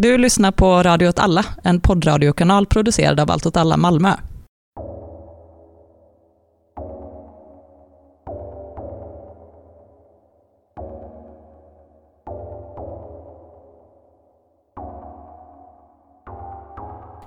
[0.00, 4.12] Du lyssnar på Radio åt alla, en poddradiokanal producerad av Allt åt alla Malmö.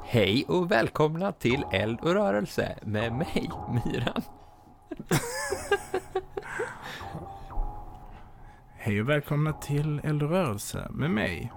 [0.06, 4.22] Hej och välkomna till Eld och rörelse med mig, Myran.
[8.78, 11.52] Hej och välkomna till Eld och rörelse med mig,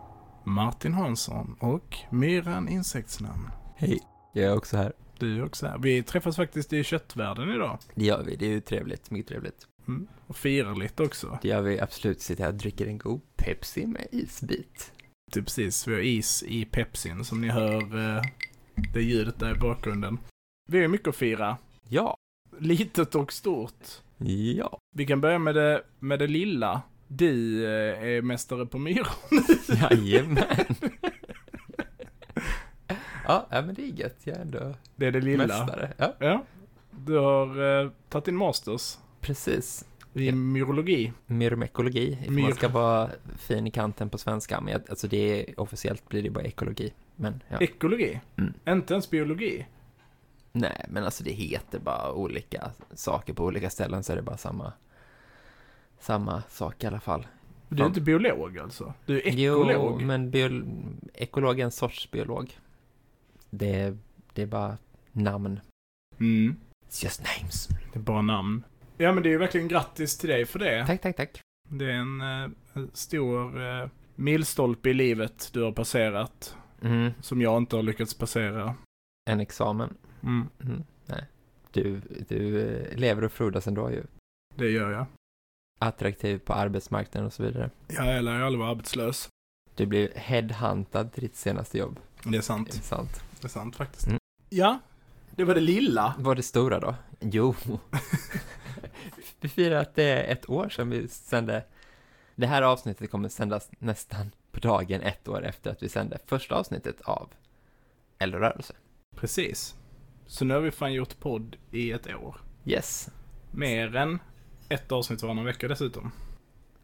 [0.45, 3.50] Martin Hansson och Myran Insektsnamn.
[3.76, 4.00] Hej,
[4.32, 4.93] jag är också här.
[5.18, 5.79] Du är också här.
[5.79, 7.79] Vi träffas faktiskt i köttvärlden idag.
[7.94, 9.66] Det gör vi, det är ju trevligt, mycket trevligt.
[9.88, 10.07] Mm.
[10.26, 11.38] Och firar lite också.
[11.43, 14.93] Det gör vi absolut, sitter här och dricker en god Pepsi med isbit.
[15.32, 18.22] Typ precis, vi har is i Pepsin som ni hör eh,
[18.94, 20.18] det ljudet där i bakgrunden.
[20.68, 21.57] Vi har mycket att fira.
[21.88, 22.16] Ja,
[22.58, 23.85] Litet och stort.
[24.57, 26.82] ja, Vi kan börja med det, med det lilla.
[27.08, 29.07] Du eh, är mästare på myror.
[29.90, 30.44] jajamän.
[33.27, 35.47] ja, ja, men det är gött, jag är ändå Det är det lilla.
[35.47, 35.92] mästare.
[35.97, 36.44] Ja, Ja.
[36.91, 39.84] Du har eh, tagit din masters precis.
[40.12, 41.12] i myrologi.
[41.27, 45.50] Myrmekologi, ifall Myr- man ska vara fin i kanten på svenska, men jag, alltså det
[45.50, 46.92] är, officiellt blir det bara ekologi.
[47.16, 47.58] Men ja.
[47.60, 48.20] Ekologi.
[48.36, 48.55] Mm.
[48.69, 49.66] Inte ens biologi.
[50.52, 54.36] Nej, men alltså det heter bara olika saker på olika ställen så är det bara
[54.36, 54.72] samma,
[56.05, 57.27] samma sak i alla fall.
[57.69, 58.94] Du är inte biolog alltså?
[59.06, 60.02] Du är Jo, ekolog?
[60.02, 60.64] men biol
[61.14, 62.58] ekolog är en sorts biolog.
[63.50, 63.98] Det, är-
[64.32, 64.78] det är bara
[65.12, 65.60] namn.
[66.20, 66.56] Mm.
[66.88, 67.69] It's just names.
[67.92, 68.64] Det är bara namn.
[68.98, 70.86] Ja men det är ju verkligen grattis till dig för det.
[70.86, 71.41] Tack, tack, tack.
[71.69, 76.56] Det är en eh, stor eh, milstolpe i livet du har passerat.
[76.82, 78.75] Mm, Som jag inte har lyckats passera.
[79.30, 79.97] en examen.
[80.22, 80.48] Mm.
[80.62, 81.25] Mm, nej.
[81.72, 84.02] Du, du eh, lever och frodas ändå ju.
[84.55, 85.06] Det gör jag.
[85.84, 87.70] Attraktiv på arbetsmarknaden och så vidare.
[87.88, 89.28] Jag lär ju aldrig vara arbetslös.
[89.74, 92.00] Du blev headhuntad till ditt senaste jobb.
[92.24, 92.68] Det är sant.
[92.68, 93.22] Intressant.
[93.41, 94.06] Det är sant faktiskt.
[94.06, 94.18] Mm.
[94.50, 94.78] Ja,
[95.30, 96.14] det var det lilla.
[96.18, 96.94] Vad är det stora då?
[97.20, 97.54] Jo.
[99.41, 101.64] vi firar att det är ett år sedan vi sände.
[102.34, 106.54] Det här avsnittet kommer sändas nästan på dagen ett år efter att vi sände första
[106.54, 107.28] avsnittet av
[108.19, 108.75] Eldrörelse.
[109.16, 109.75] Precis.
[110.26, 112.41] Så nu har vi fan gjort podd i ett år.
[112.64, 113.10] Yes.
[113.50, 114.19] Mer än
[114.74, 116.12] ett avsnitt varannan vecka dessutom.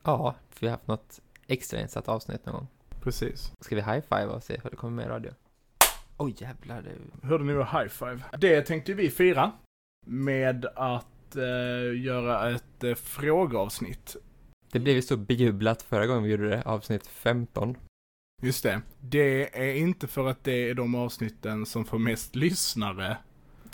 [0.03, 2.67] Ja, för vi har haft något extrainsatt avsnitt någon gång.
[3.01, 3.53] Precis.
[3.61, 5.31] Ska vi high-five och se vad det kommer med i radio?
[6.17, 7.27] Oj jävlar, det...
[7.29, 8.21] Hörde ni high five?
[8.39, 9.53] Det tänkte vi fira
[10.07, 14.17] med att eh, göra ett eh, frågeavsnitt.
[14.73, 17.77] det blev ju så bejublat förra gången vi gjorde det, avsnitt 15.
[18.43, 18.83] Just det.
[19.01, 23.17] Det är inte för att det är de avsnitten som får mest lyssnare.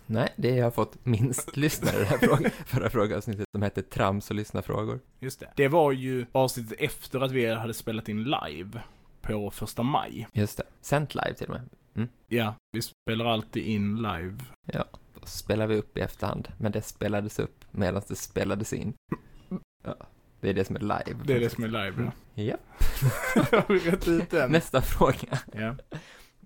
[0.07, 4.37] Nej, det har fått minst lyssnare det här fråga, förra frågeavsnittet som hette Trams och
[4.37, 5.01] lyssnarfrågor.
[5.19, 5.53] Just det.
[5.57, 8.83] Det var ju avsnittet efter att vi hade spelat in live
[9.21, 10.29] på första maj.
[10.33, 12.09] Just det, sänt live till och med.
[12.29, 14.37] Ja, vi spelar alltid in live.
[15.21, 18.95] Då spelar vi upp i efterhand, men det spelades upp medan det spelades in.
[19.85, 19.97] Ja,
[20.41, 21.21] det är det som är live.
[21.25, 22.43] Det är det som är live, ja.
[22.43, 22.57] Ja.
[23.51, 24.53] Har vi rätt ut den?
[24.53, 25.39] Nästa fråga.
[25.53, 25.77] Ja.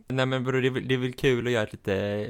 [0.08, 2.26] Nej men bror, det, är det är väl kul att göra ett lite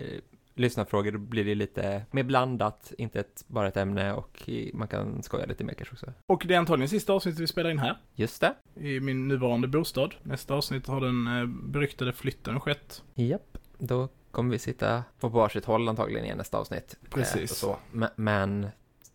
[0.55, 5.23] lyssnarfrågor, då blir det lite mer blandat, inte ett, bara ett ämne och man kan
[5.23, 6.13] skoja lite mer kanske också.
[6.27, 7.99] Och det är antagligen sista avsnittet vi spelar in här.
[8.15, 8.55] Just det.
[8.75, 10.15] I min nuvarande bostad.
[10.23, 13.03] Nästa avsnitt har den eh, beryktade flytten skett.
[13.15, 13.59] Japp.
[13.79, 16.97] Då kommer vi sitta på varsitt håll antagligen i nästa avsnitt.
[17.11, 17.37] Precis.
[17.37, 17.77] Eh, och så.
[18.17, 18.69] Men,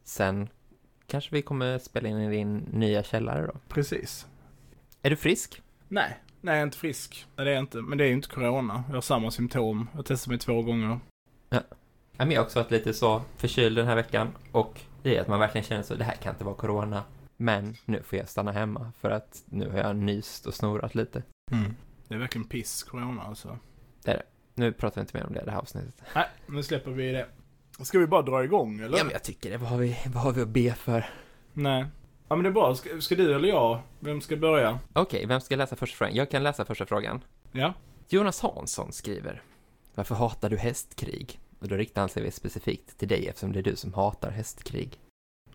[0.04, 0.50] sen
[1.08, 3.54] kanske vi kommer spela in i din nya källare då.
[3.68, 4.28] Precis.
[5.02, 5.62] Är du frisk?
[5.88, 7.28] Nej, nej jag är inte frisk.
[7.36, 7.78] Nej, det är jag inte.
[7.78, 8.84] Men det är ju inte corona.
[8.88, 9.90] Jag har samma symptom.
[9.96, 11.00] Jag testat mig två gånger.
[12.18, 15.28] Ja, jag har också varit lite så förkyld den här veckan och det är att
[15.28, 17.04] man verkligen känner så, det här kan inte vara corona.
[17.38, 21.24] Men nu får jag stanna hemma för att nu har jag nyst och snorat lite.
[22.08, 23.58] Det är verkligen piss, corona alltså.
[24.54, 26.02] Nu pratar vi inte mer om det i det här avsnittet.
[26.16, 27.28] Nej, nu släpper vi det.
[27.82, 28.98] Ska vi bara dra igång eller?
[28.98, 29.58] Ja, men jag tycker det.
[29.58, 31.06] Vad har vi, vad har vi att be för?
[31.54, 31.86] Nej.
[32.28, 32.76] Ja men det är bra.
[32.76, 33.80] Ska, ska du eller jag?
[34.00, 34.80] Vem ska börja?
[34.94, 36.16] Okej, vem ska läsa första frågan?
[36.16, 37.22] Jag kan läsa första frågan.
[37.52, 37.74] Ja.
[38.10, 39.42] Jonas Hansson skriver
[39.96, 41.40] Varför hatar du hästkrig?
[41.60, 45.00] Och då riktar han sig specifikt till dig eftersom det är du som hatar hästkrig.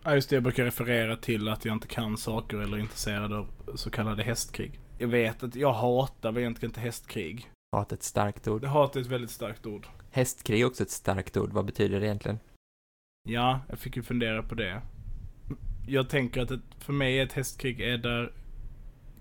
[0.03, 3.33] Ja just det, jag brukar referera till att jag inte kan saker eller är intresserad
[3.33, 4.79] av så kallade hästkrig.
[4.97, 7.51] Jag vet att jag hatar väl egentligen inte hästkrig.
[7.71, 8.61] Hat är ett starkt ord.
[8.61, 9.87] Det hat är ett väldigt starkt ord.
[10.11, 11.53] Hästkrig är också ett starkt ord.
[11.53, 12.39] Vad betyder det egentligen?
[13.29, 14.81] Ja, jag fick ju fundera på det.
[15.87, 18.33] Jag tänker att ett, för mig ett hästkrig är där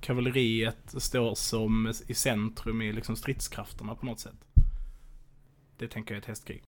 [0.00, 4.44] kavalleriet står som i centrum i liksom stridskrafterna på något sätt.
[5.76, 6.62] Det tänker jag är ett hästkrig.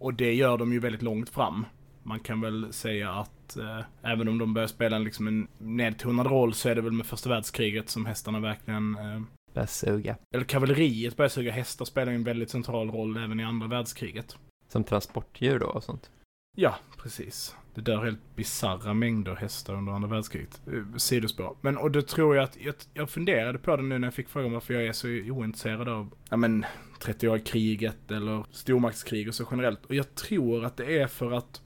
[0.00, 1.66] Och det gör de ju väldigt långt fram.
[2.02, 6.26] Man kan väl säga att eh, även om de börjar spela en, liksom en nedtonad
[6.26, 9.22] roll så är det väl med första världskriget som hästarna verkligen eh,
[9.54, 10.16] börjar suga.
[10.34, 11.52] Eller kavalleriet börjar suga.
[11.52, 14.36] Hästar spelar ju en väldigt central roll även i andra världskriget.
[14.68, 16.10] Som transportdjur då och sånt.
[16.54, 17.56] Ja, precis.
[17.74, 20.60] Det dör helt bisarra mängder hästar under andra världskriget.
[20.66, 21.56] Eh, sidospår.
[21.60, 24.28] Men och då tror jag att, jag, jag funderade på det nu när jag fick
[24.28, 26.64] frågan varför jag är så ointresserad av, ja men,
[27.00, 29.86] 30-åriga kriget eller stormaktskrig och så generellt.
[29.86, 31.62] Och jag tror att det är för att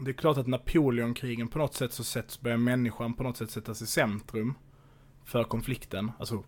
[0.00, 3.50] det är klart att Napoleonkrigen på något sätt så sätts, börjar människan på något sätt
[3.50, 4.54] sättas i centrum
[5.24, 6.12] för konflikten.
[6.18, 6.44] Alltså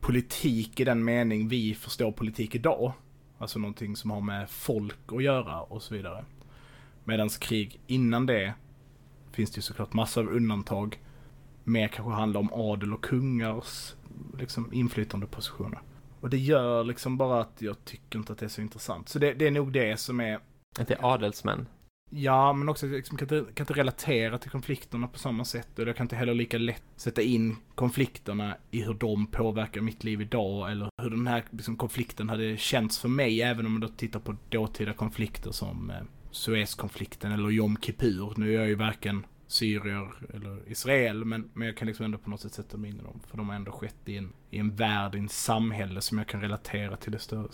[0.00, 2.92] politik i den mening vi förstår politik idag.
[3.44, 6.24] Alltså någonting som har med folk att göra och så vidare.
[7.04, 8.54] Medans krig innan det
[9.32, 11.00] finns det ju såklart massor av undantag.
[11.64, 13.94] Mer kanske handlar om adel och kungars
[14.38, 15.78] liksom, inflytande positioner.
[16.20, 19.08] Och det gör liksom bara att jag tycker inte att det är så intressant.
[19.08, 20.38] Så det, det är nog det som är
[20.78, 21.66] Att det är adelsmän.
[22.10, 25.78] Ja, men också liksom, kan, inte, kan inte relatera till konflikterna på samma sätt.
[25.78, 30.04] Och jag kan inte heller lika lätt sätta in konflikterna i hur de påverkar mitt
[30.04, 30.70] liv idag.
[30.70, 33.42] Eller hur den här liksom, konflikten hade känts för mig.
[33.42, 35.96] Även om man då tittar på dåtida konflikter som eh,
[36.30, 38.32] Suezkonflikten eller Jom Kippur.
[38.36, 41.24] Nu är jag ju varken syrier eller Israel.
[41.24, 43.20] Men, men jag kan liksom ändå på något sätt sätta mig in i dem.
[43.26, 46.26] För de har ändå skett i en, i en värld, i en samhälle som jag
[46.26, 47.48] kan relatera till det större.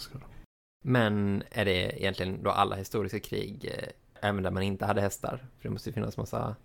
[0.85, 3.89] Men är det egentligen då alla historiska krig, eh,
[4.23, 5.37] även där man inte hade hästar?
[5.59, 6.57] För det måste ju finnas massa,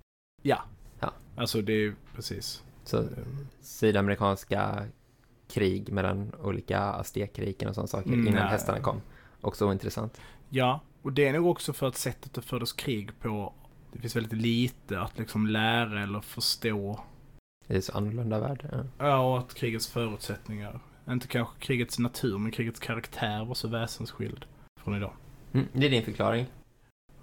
[0.41, 0.63] Ja.
[0.99, 1.13] Ja.
[1.35, 2.63] Alltså det är precis.
[2.83, 3.07] så Eh,
[3.61, 4.85] sydamerikanska
[5.47, 8.51] krig mellan olika aztekriken och sådana saker Mm, innan nej.
[8.51, 9.01] hästarna kom.
[9.41, 10.21] Också ointressant.
[10.49, 13.53] Ja, och det är nog också för att sättet det fördes krig på,
[13.91, 16.99] det finns väldigt lite att liksom lära eller förstå.
[17.67, 18.69] Det är så annorlunda värld.
[18.71, 18.83] Ja.
[19.07, 20.79] Ja, och att krigets förutsättningar,
[21.09, 24.45] inte kanske krigets natur, men krigets karaktär var så väsensskild
[24.83, 25.13] från idag.
[25.53, 26.45] Mm, det är din förklaring.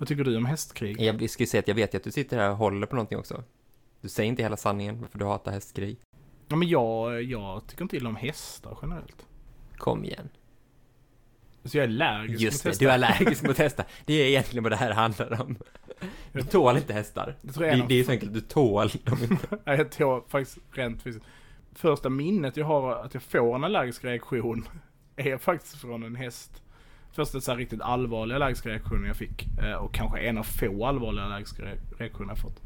[0.03, 1.01] Vad tycker du om hästkrig?
[1.01, 3.45] Jag ju säga att jag vet att du sitter här och håller på någonting också.
[4.01, 5.99] Du säger inte hela sanningen varför du hatar hästkrig.
[6.49, 9.27] Ja, men jag, jag tycker inte illa om hästar generellt.
[9.77, 10.29] Kom igen.
[11.65, 12.87] Så jag är allergisk Just mot det, hästar.
[12.87, 13.87] du är allergisk mot hästar.
[14.05, 15.57] Det är egentligen vad det här handlar om.
[16.33, 17.37] Du tål inte hästar.
[17.43, 19.49] Det jag är Det, det är så enkelt, du tål dem inte.
[19.65, 21.27] Nej, jag tror faktiskt rent fysiskt.
[21.75, 24.69] Första minnet jag har att jag får en allergisk reaktion
[25.17, 26.63] är faktiskt från en häst.
[27.13, 29.49] Första så riktigt allvarliga allergiska reaktionen jag fick.
[29.59, 32.61] eh, Och kanske en av få allvarliga allergiska re- reaktioner jag fått.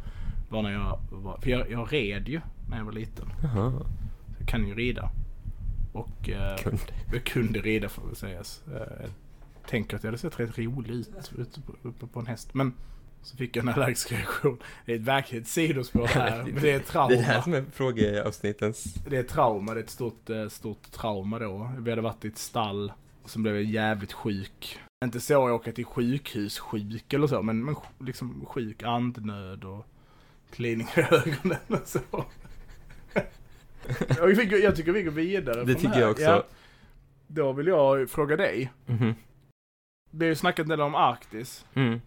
[0.48, 2.40] Var när jag var, för jag, jag red ju
[2.70, 3.32] när jag var liten.
[3.42, 3.72] Jaha,
[4.38, 5.10] Jag kan ju rida.
[5.92, 6.78] Och eh, kunde.
[7.12, 8.62] jag kunde rida får väl sägas.
[8.74, 9.06] Eh,
[9.62, 11.08] Jag tänker att jag hade sett rätt rolig ut
[11.38, 12.54] ute på, uppe på en häst.
[12.54, 12.72] Men
[13.22, 14.58] så fick jag en allergisk reaktion.
[14.86, 16.44] Det är ett verkligt sidospår här.
[16.52, 17.08] Men det är trauma.
[17.08, 18.84] Det är det här som är frågeavsnittens...
[18.94, 21.70] Det är trauma, det är ett stort, eh, stort trauma då.
[21.78, 22.92] Vi hade varit i ett stall
[23.26, 24.78] och så blev jag jävligt sjuk.
[25.04, 29.86] Inte så jag åker till sjukhus sjuk eller så, men, men liksom sjuk andnöd och
[30.50, 31.98] klining i ögonen och så.
[34.26, 36.00] Vi fick- jag tycker vi går vidare Det tycker här.
[36.00, 36.22] jag också.
[36.24, 36.44] Ja,
[37.26, 38.72] då vill jag fråga dig.
[38.86, 39.14] Mhm.
[40.10, 41.66] Vi har ju snackat en del om Arktis.
[41.74, 42.00] Mm.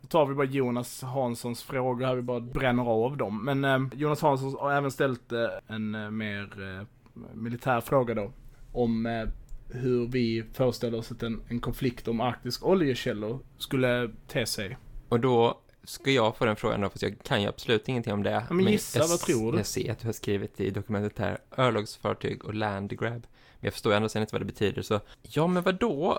[0.00, 3.44] Då tar vi bara Jonas Hanssons frågor här, vi bara bränner av dem.
[3.44, 6.86] Men eh, Jonas Hansson har även ställt eh, en eh, mer eh,
[7.34, 8.32] militär fråga då.
[8.72, 9.28] Om eh,
[9.72, 14.76] hur vi föreställer oss att en, en konflikt om arktiska oljekällor skulle te sig.
[15.08, 18.22] Och då ska jag få den frågan då, fast jag kan ju absolut ingenting om
[18.22, 18.30] det.
[18.30, 19.58] Ja, men gissa, jag, vad tror du?
[19.58, 23.12] Jag ser att du har skrivit i dokumentet här, örlogsfartyg och landgrab.
[23.12, 26.18] Men jag förstår ändå sen inte vad det betyder, så ja, men vad då?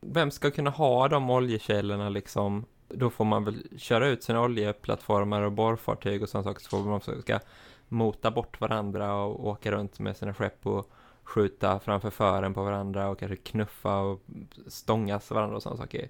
[0.00, 2.64] Vem ska kunna ha de oljekällorna liksom?
[2.88, 6.78] Då får man väl köra ut sina oljeplattformar och borrfartyg och sådana saker, så får
[6.78, 7.40] man försöka
[7.88, 10.90] mota bort varandra och åka runt med sina skepp och
[11.28, 14.20] skjuta framför fören på varandra och kanske knuffa och
[14.66, 16.08] stångas varandra och sådana saker.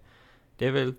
[0.57, 0.95] Det är väl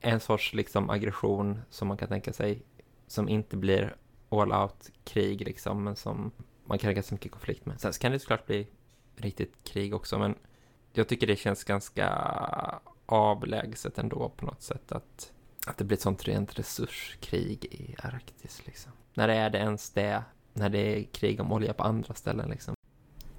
[0.00, 2.62] en sorts liksom aggression som man kan tänka sig
[3.06, 3.96] som inte blir
[4.28, 6.30] all out krig liksom, men som
[6.64, 7.80] man kan ha ganska mycket konflikt med.
[7.80, 8.66] Sen så kan det såklart bli
[9.16, 10.34] riktigt krig också, men
[10.92, 12.08] jag tycker det känns ganska
[13.06, 15.32] avlägset ändå på något sätt att,
[15.66, 18.92] att det blir ett sånt rent resurskrig i Arktis liksom.
[19.14, 20.24] När är det ens det?
[20.52, 22.74] När det är krig om olja på andra ställen liksom.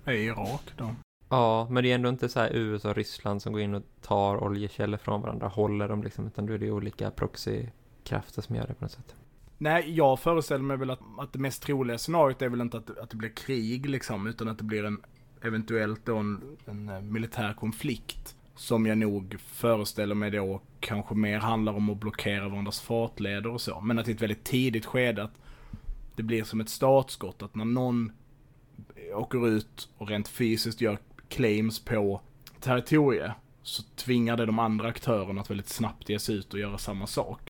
[0.07, 0.95] I Irak då.
[1.29, 3.83] Ja, men det är ändå inte så här USA och Ryssland som går in och
[4.01, 8.67] tar oljekällor från varandra, håller dem liksom, utan då är det olika proxykrafter som gör
[8.67, 9.15] det på något sätt.
[9.57, 12.97] Nej, jag föreställer mig väl att, att det mest troliga scenariot är väl inte att,
[12.97, 15.01] att det blir krig liksom, utan att det blir en
[15.41, 18.35] eventuellt då en, en eh, militär konflikt.
[18.55, 23.61] Som jag nog föreställer mig då kanske mer handlar om att blockera varandras fartleder och
[23.61, 23.81] så.
[23.81, 25.41] Men att i ett väldigt tidigt skede att
[26.15, 27.43] det blir som ett startskott.
[27.43, 28.11] Att när någon
[29.13, 30.97] åker ut och rent fysiskt gör
[31.27, 32.21] claims på
[32.59, 33.31] territoriet
[33.63, 37.07] så tvingar det de andra aktörerna att väldigt snabbt ge sig ut och göra samma
[37.07, 37.41] sak.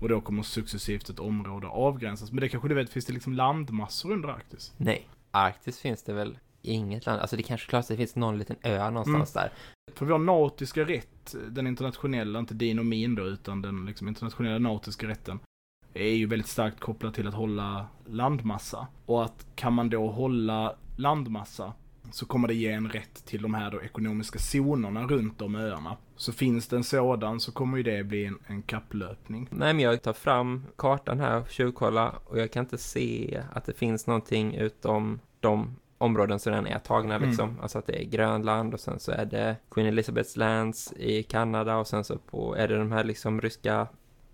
[0.00, 2.32] Och då kommer successivt ett område avgränsas.
[2.32, 4.72] Men det kanske du vet, finns det liksom landmassor under Arktis?
[4.76, 5.08] Nej.
[5.30, 8.90] Arktis finns det väl inget land, alltså det kanske klart det finns någon liten ö
[8.90, 9.52] någonstans där.
[9.94, 14.58] För vår nautiska rätt, den internationella, inte din och min då, utan den liksom internationella
[14.58, 15.40] nautiska rätten,
[15.94, 18.86] är ju väldigt starkt kopplad till att hålla landmassa.
[19.06, 21.72] Och att kan man då hålla landmassa
[22.10, 25.96] så kommer det ge en rätt till de här då ekonomiska zonerna runt de öarna.
[26.16, 29.48] Så finns det en sådan så kommer ju det bli en, en kapplöpning.
[29.50, 33.64] Nej, men jag tar fram kartan här och tjuvkollar och jag kan inte se att
[33.64, 37.28] det finns någonting utom de områden som redan är tagna Mm.
[37.28, 37.58] liksom.
[37.62, 41.76] Alltså att det är Grönland och sen så är det Queen Elizabeths Lands i Kanada
[41.76, 43.86] och sen så på, är det de här liksom ryska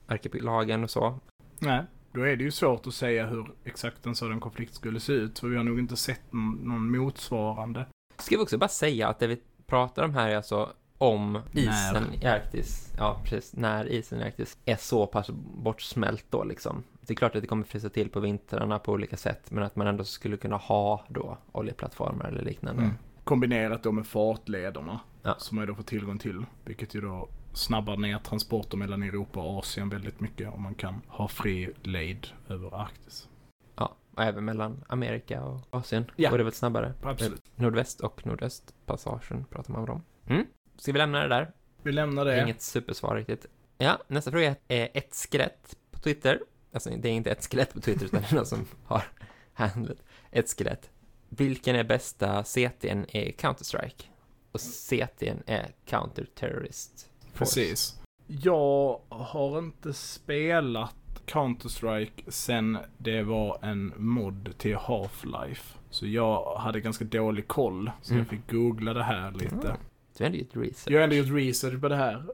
[0.06, 1.18] arkipelagen och så.
[1.60, 5.12] Nej, då är det ju svårt att säga hur exakt en sådan konflikt skulle se
[5.12, 5.38] ut.
[5.38, 7.86] För vi har nog inte sett någon, motsvarande.
[8.18, 12.04] Ska vi också bara säga att det vi pratar om här är alltså om isen
[12.12, 12.24] När.
[12.24, 15.30] i Arktis, ja precis, när isen i Arktis är så pass
[15.62, 16.82] bortsmält då liksom.
[17.00, 19.76] Det är klart att det kommer frysa till på vintrarna på olika sätt, men att
[19.76, 22.82] man ändå skulle kunna ha då oljeplattformar eller liknande.
[22.82, 22.94] Mm.
[23.24, 25.00] Kombinerat då med fartlederna.
[25.22, 25.34] Ja.
[25.38, 26.44] Som man då får tillgång till.
[26.64, 30.52] Vilket ju då snabbar ner transporter mellan Europa och Asien väldigt mycket.
[30.52, 33.28] Om man kan ha fri lejd över Arktis.
[33.76, 36.30] Ja, och även mellan Amerika och Asien Ja.
[36.30, 36.94] går det väl snabbare.
[37.02, 37.42] Absolut.
[37.56, 40.02] Nordväst och nordöstpassagen pratar man om.
[40.26, 40.46] Mm.
[40.76, 41.52] Ska vi lämna det där?
[41.82, 42.42] Vi lämnar det.
[42.42, 43.46] Inget supersvar riktigt.
[43.78, 46.40] Ja, nästa fråga är ett skelett på Twitter.
[46.72, 49.04] Alltså, det är inte ett skelett på Twitter, utan det är någon som har
[49.52, 50.90] handlat ett skelett.
[51.28, 54.04] Vilken är bästa CT'n i Counter-Strike?
[54.52, 57.17] Och CT'n är Counter Terrorist Force.
[57.38, 58.00] Precis.
[58.26, 60.94] Jag har inte spelat
[61.26, 65.74] Counter-Strike sen det var en mod till Half-Life.
[65.90, 67.90] Så jag hade ganska dålig koll.
[68.02, 68.18] Så Mm.
[68.18, 69.54] jag fick googla det här lite.
[69.54, 69.76] Mm.
[70.16, 70.92] Du har ändå gjort research.
[70.92, 72.24] Jag har ändå gjort research på det här.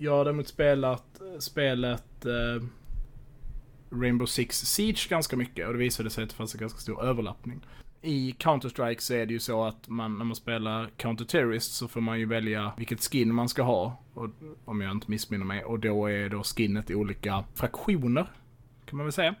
[0.00, 2.64] Jag har däremot spelat eh, spelet eh,
[3.90, 7.04] Rainbow Six Siege ganska mycket och det visade sig att det fanns en ganska stor
[7.04, 7.60] överlappning.
[8.02, 12.00] I Counter-Strike så är det ju så att man, när man spelar Counter-Terrorist så får
[12.00, 13.96] man ju välja vilket skin man ska ha.
[14.14, 14.30] Och,
[14.64, 15.64] om jag inte missminner mig.
[15.64, 18.30] Och då är då skinnet i olika fraktioner.
[18.86, 19.34] Kan man väl säga.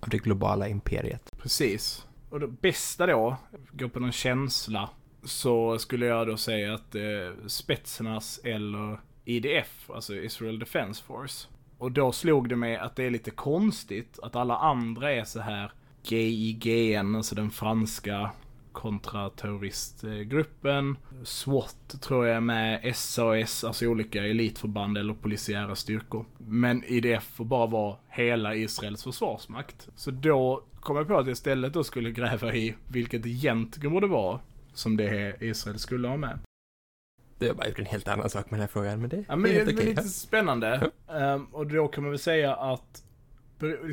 [0.00, 1.32] Av det globala imperiet.
[1.38, 2.06] Precis.
[2.30, 3.36] Och det bästa då,
[3.72, 4.90] går på någon känsla,
[5.24, 7.02] så skulle jag då säga att eh,
[7.46, 11.48] Spetsnas eller IDF, alltså Israel Defense Force.
[11.78, 15.40] Och då slog det mig att det är lite konstigt att alla andra är så
[15.40, 15.72] här
[16.12, 18.30] GIGN, alltså den franska
[18.72, 20.96] kontraterroristgruppen.
[21.24, 26.24] SWAT tror jag är med, SAS, alltså olika elitförband eller polisiära styrkor.
[26.38, 29.88] Men IDF får bara vara hela Israels försvarsmakt.
[29.96, 34.06] Så då kom jag på att jag istället då skulle gräva i vilket egentligen borde
[34.06, 34.40] vara
[34.74, 36.38] som det Israel skulle ha med.
[37.38, 39.36] Du har bara gjort en helt annan sak med den här frågan, men det Ja,
[39.36, 39.86] men är det helt är okej.
[39.86, 40.90] lite spännande.
[41.08, 43.04] Ehm, och då kan man väl säga att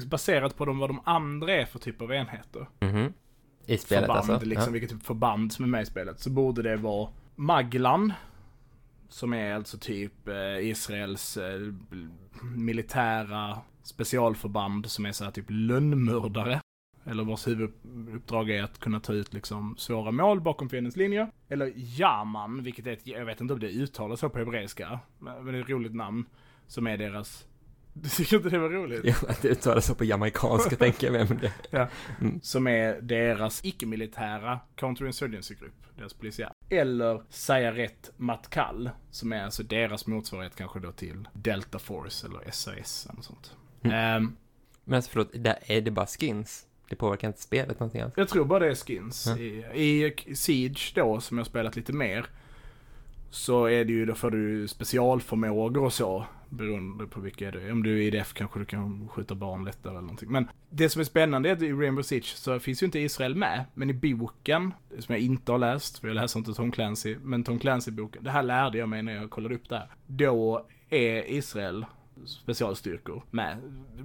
[0.05, 2.67] baserat på de, vad de andra är för typ av enheter.
[2.79, 3.13] Mhm.
[3.65, 4.48] I spelet förband, alltså?
[4.48, 6.19] liksom vilket typ förband som är med i spelet.
[6.19, 8.13] Så borde det vara Maglan.
[9.10, 11.60] Som är alltså typ eh, Israels eh,
[12.55, 16.62] militära specialförband som är så här typ lönnmördare.
[17.05, 21.31] Eller vars huvuduppdrag är att kunna ta ut liksom svåra mål bakom fiendens linjer.
[21.50, 25.00] Eller Yaman, vilket är ett, jag vet inte om det uttalas så på hebreiska.
[25.19, 26.25] Men det är ett roligt namn.
[26.67, 27.48] Som är deras...
[27.98, 29.02] Du tycker inte det var roligt?
[29.04, 31.38] Jo, att det uttalas på jamaicanska tänker jag mig, men
[31.72, 31.90] det...
[32.42, 35.74] Som är deras icke-militära counterinsurgency-grupp.
[35.98, 36.52] Deras polisiär.
[36.70, 38.90] Eller Sayaret Matkal.
[39.12, 43.56] Som är alltså deras motsvarighet kanske då till Delta Force eller SAS eller sånt.
[43.82, 43.96] Mm.
[43.98, 44.36] Ehm,
[44.84, 46.66] Men alltså, förlåt, där är det bara skins?
[46.90, 48.14] Det påverkar inte spelet någonting alls?
[48.18, 49.25] jag tror bara det är skins.
[49.28, 49.38] Ja.
[49.74, 52.25] I, I Siege då, som jag har spelat lite mer.
[53.36, 56.25] Så är det ju, då får du specialförmågor och så.
[56.50, 57.72] Beroende på vilka det är.
[57.72, 60.32] Om du är IDF kanske du kan skjuta barn lättare eller någonting.
[60.32, 63.36] Men det som är spännande är att i Rainbow Siege så finns ju inte Israel
[63.36, 63.65] med.
[63.74, 67.44] Men i boken, som jag inte har läst, för jag läser inte Tom Clancy, men
[67.44, 69.89] Tom Clancy-boken, det här lärde jag mig när jag kollade upp det här.
[70.08, 71.86] Då är Israel
[72.25, 73.58] specialstyrkor med.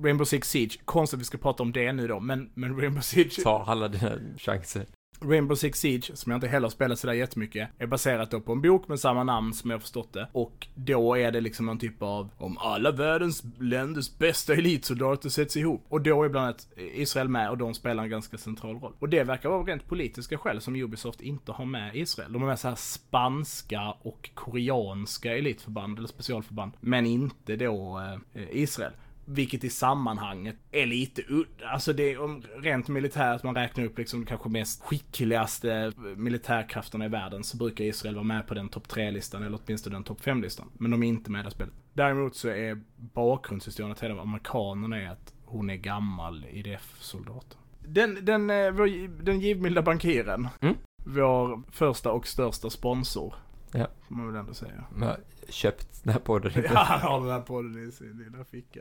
[0.02, 3.00] Rainbow Six Siege, konstigt att vi ska prata om det nu då, men, men Rainbow
[3.00, 4.86] Siege Ta alla dina chanser.
[5.20, 8.62] Rainbow Six Siege, som jag inte heller spelat sådär jättemycket, är baserat då på en
[8.62, 10.28] bok med samma namn som jag förstått det.
[10.32, 15.56] Och då är det liksom någon typ av om alla världens länders bästa elitsoldater sätts
[15.56, 15.84] ihop.
[15.88, 18.92] Och då är bland annat Israel med och de spelar en ganska central roll.
[18.98, 22.32] Och det verkar vara rent politiska skäl som Ubisoft inte har med Israel.
[22.32, 26.72] De har med så här spanska och koreanska elitförband eller specialförband.
[26.80, 28.00] Men inte då
[28.34, 28.92] eh, Israel.
[29.32, 31.68] Vilket i sammanhanget är lite udda.
[31.68, 37.08] Alltså det är om rent militärt, man räknar upp liksom kanske mest skickligaste militärkrafterna i
[37.08, 40.66] världen så brukar Israel vara med på den topp 3-listan eller åtminstone den topp 5-listan.
[40.78, 41.74] Men de är inte med i det spelet.
[41.92, 47.56] Däremot så är bakgrundshistorien hela amerikanerna är att hon är gammal IDF-soldat.
[47.80, 50.48] Den, den, eh, vår, den givmilda bankiren.
[50.60, 50.74] Mm.
[51.04, 53.34] Vår första och största sponsor.
[53.72, 53.86] Ja.
[54.08, 54.84] Får man väl ändå säga.
[54.90, 56.52] Man har köpt den här podden.
[56.64, 58.80] Ja, han har den här podden i sin lilla ficka.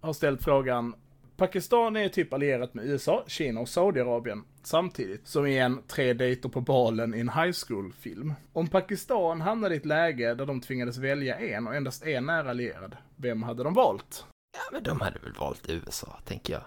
[0.00, 0.94] Har ställt frågan.
[1.36, 5.26] Pakistan är typ allierat med USA, Kina och Saudiarabien samtidigt.
[5.26, 8.34] Som i en tre dejter på balen i en high school-film.
[8.52, 12.44] Om Pakistan hamnade i ett läge där de tvingades välja en och endast en är
[12.44, 14.26] allierad, vem hade de valt?
[14.56, 16.62] Ja, men de hade väl valt USA, tänker jag.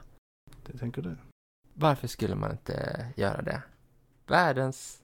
[0.66, 1.18] Det tänker du?
[1.74, 3.62] Varför skulle man inte göra det?
[4.28, 5.04] Världens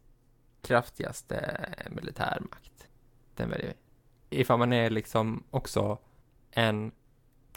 [0.62, 2.88] kraftigaste militärmakt.
[3.36, 4.40] Den väljer vi.
[4.40, 5.98] Ifall man är liksom också
[6.52, 6.92] en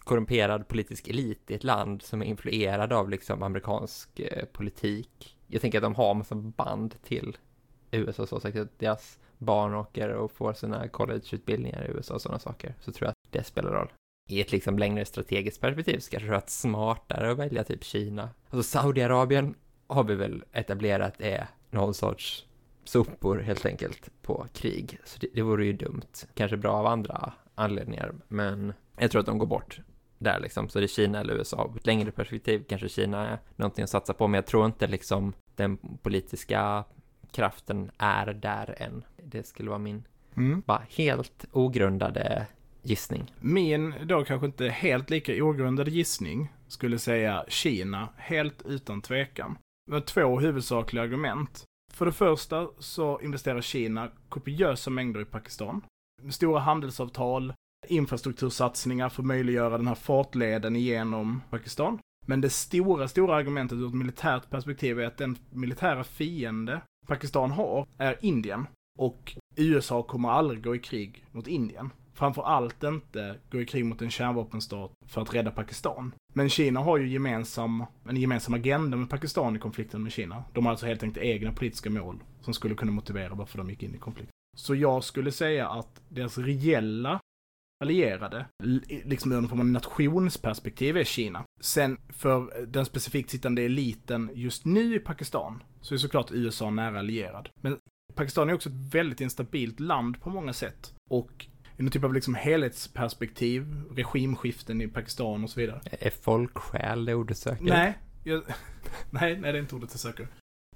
[0.04, 5.36] korrumperad politisk elit i ett land som är influerad av liksom amerikansk eh, politik.
[5.46, 7.36] Jag tänker att de har massa band till
[7.90, 12.38] USA så sagt att deras barn åker och får sina collegeutbildningar i USA och sådana
[12.38, 12.74] saker.
[12.80, 13.92] Så tror jag att det spelar roll.
[14.28, 18.30] I ett liksom längre strategiskt perspektiv så kanske det är smartare att välja typ Kina.
[18.50, 19.54] Alltså Saudiarabien
[19.86, 22.46] har vi väl etablerat är någon sorts
[22.84, 24.98] sopor helt enkelt på krig.
[25.04, 26.02] Så det, det vore ju dumt.
[26.34, 29.80] Kanske bra av andra anledningar, men jag tror att de går bort
[30.20, 30.68] där liksom.
[30.68, 31.68] Så det är Kina eller USA.
[31.68, 34.86] På ett längre perspektiv kanske Kina är någonting att satsa på, men jag tror inte
[34.86, 36.84] liksom den politiska
[37.32, 39.04] kraften är där än.
[39.24, 40.04] Det skulle vara min
[40.36, 40.62] Mm.
[40.66, 42.46] bara helt ogrundade
[42.82, 43.34] gissning.
[43.40, 49.58] Min, då kanske inte helt lika ogrundade gissning, skulle säga Kina, helt utan tvekan.
[49.90, 51.64] Med två huvudsakliga argument.
[51.92, 55.82] För det första så investerar Kina kopiösa mängder i Pakistan.
[56.30, 57.52] Stora handelsavtal,
[57.88, 61.98] infrastruktursatsningar för att möjliggöra den här fartleden igenom Pakistan.
[62.26, 67.50] Men det stora, stora argumentet ur ett militärt perspektiv är att den militära fiende Pakistan
[67.50, 68.66] har är Indien.
[68.98, 71.90] Och USA kommer aldrig gå i krig mot Indien.
[72.14, 76.12] Framför allt inte gå i krig mot en kärnvapenstat för att rädda Pakistan.
[76.34, 80.44] Men Kina har ju gemensam, en gemensam agenda med Pakistan i konflikten med Kina.
[80.52, 83.82] De har alltså helt enkelt egna politiska mål som skulle kunna motivera varför de gick
[83.82, 84.30] in i konflikt.
[84.56, 87.20] Så jag skulle säga att deras reella
[87.80, 88.46] allierade,
[89.04, 91.44] liksom ur en form av nationsperspektiv, är Kina.
[91.60, 96.98] Sen för den specifikt sittande eliten just nu i Pakistan så är såklart USA nära
[96.98, 97.48] allierad.
[97.60, 97.78] Men
[98.14, 100.94] Pakistan är också ett väldigt instabilt land på många sätt.
[101.10, 105.80] Och i någon typ av liksom helhetsperspektiv, regimskiften i Pakistan och så vidare.
[105.84, 107.64] Är folksjäl det ordet söker?
[107.64, 108.42] Nej, jag,
[109.10, 110.28] nej, nej, det är inte ordet jag söker.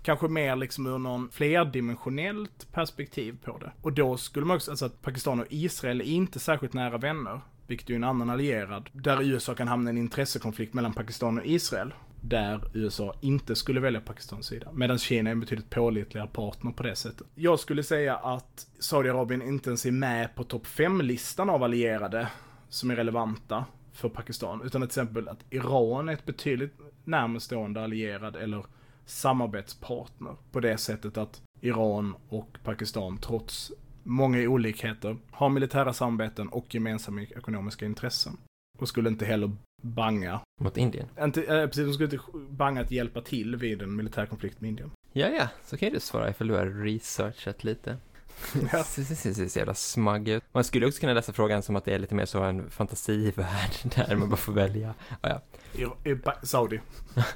[0.04, 3.72] Kanske mer liksom ur någon flerdimensionellt perspektiv på det.
[3.82, 7.40] Och då skulle man också, alltså att Pakistan och Israel är inte särskilt nära vänner,
[7.66, 11.46] vilket är en annan allierad, där USA kan hamna i en intressekonflikt mellan Pakistan och
[11.46, 14.72] Israel, där USA inte skulle välja Pakistans sida.
[14.72, 17.26] Medan Kina är en betydligt pålitligare partner på det sättet.
[17.34, 22.28] Jag skulle säga att Saudiarabien inte ens är med på topp 5-listan av allierade
[22.68, 27.84] som är relevanta för Pakistan, utan till exempel att Iran är ett betydligt närmare stående
[27.84, 28.64] allierad eller
[29.06, 36.74] samarbetspartner på det sättet att Iran och Pakistan trots många olikheter har militära samarbeten och
[36.74, 38.36] gemensamma ekonomiska intressen.
[38.78, 41.08] Och skulle inte heller banga, Mot Indien?
[41.20, 44.68] inte, äh, precis, de skulle inte banga att hjälpa till vid en militär konflikt med
[44.68, 44.90] Indien.
[45.12, 47.96] Ja, ja, så kan ju du svara ifall du har researchat lite.
[48.72, 48.84] Ja.
[48.84, 50.44] Så jävla smug ut.
[50.52, 53.72] Man skulle också kunna läsa frågan som att det är lite mer så en fantasivärld
[53.96, 54.94] där man bara får välja.
[55.22, 55.40] Ja,
[55.72, 55.96] ja.
[56.04, 56.80] I, i Saudi.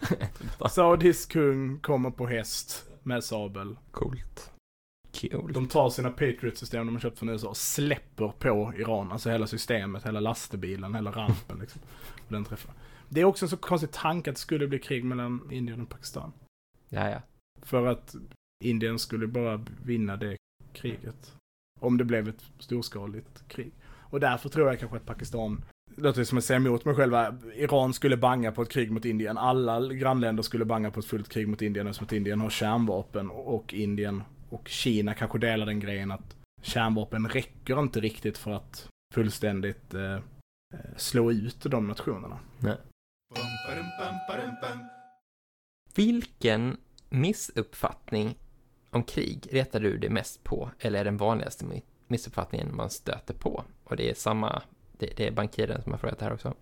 [0.70, 3.76] Saudis kung kommer på häst med sabel.
[3.90, 4.52] Coolt.
[5.12, 5.52] Kul.
[5.52, 9.12] De tar sina Patriot-system de har köpt från USA och släpper på Iran.
[9.12, 11.80] Alltså hela systemet, hela lastbilen, hela rampen liksom.
[12.26, 12.74] Och den träffar.
[13.08, 15.88] Det är också en så konstig tanke att det skulle bli krig mellan Indien och
[15.88, 16.32] Pakistan.
[16.88, 17.22] Ja, ja.
[17.62, 18.14] För att
[18.64, 20.36] Indien skulle bara vinna det
[20.80, 21.34] kriget.
[21.80, 23.72] Om det blev ett storskaligt krig.
[24.10, 25.64] Och därför tror jag kanske att Pakistan,
[25.96, 29.04] det låter som att säga emot mig själva, Iran skulle banga på ett krig mot
[29.04, 29.38] Indien.
[29.38, 33.30] Alla grannländer skulle banga på ett fullt krig mot Indien eftersom att Indien har kärnvapen
[33.30, 38.88] och Indien och Kina kanske delar den grejen att kärnvapen räcker inte riktigt för att
[39.14, 40.20] fullständigt eh, eh,
[40.96, 42.38] slå ut de nationerna.
[45.94, 46.76] Vilken
[47.08, 48.38] missuppfattning
[48.90, 53.34] om krig retar du dig mest på, eller är den vanligaste mi- missuppfattningen man stöter
[53.34, 53.64] på?
[53.84, 54.62] Och det är samma,
[54.98, 56.54] det, det är bankiren som har frågat det här också.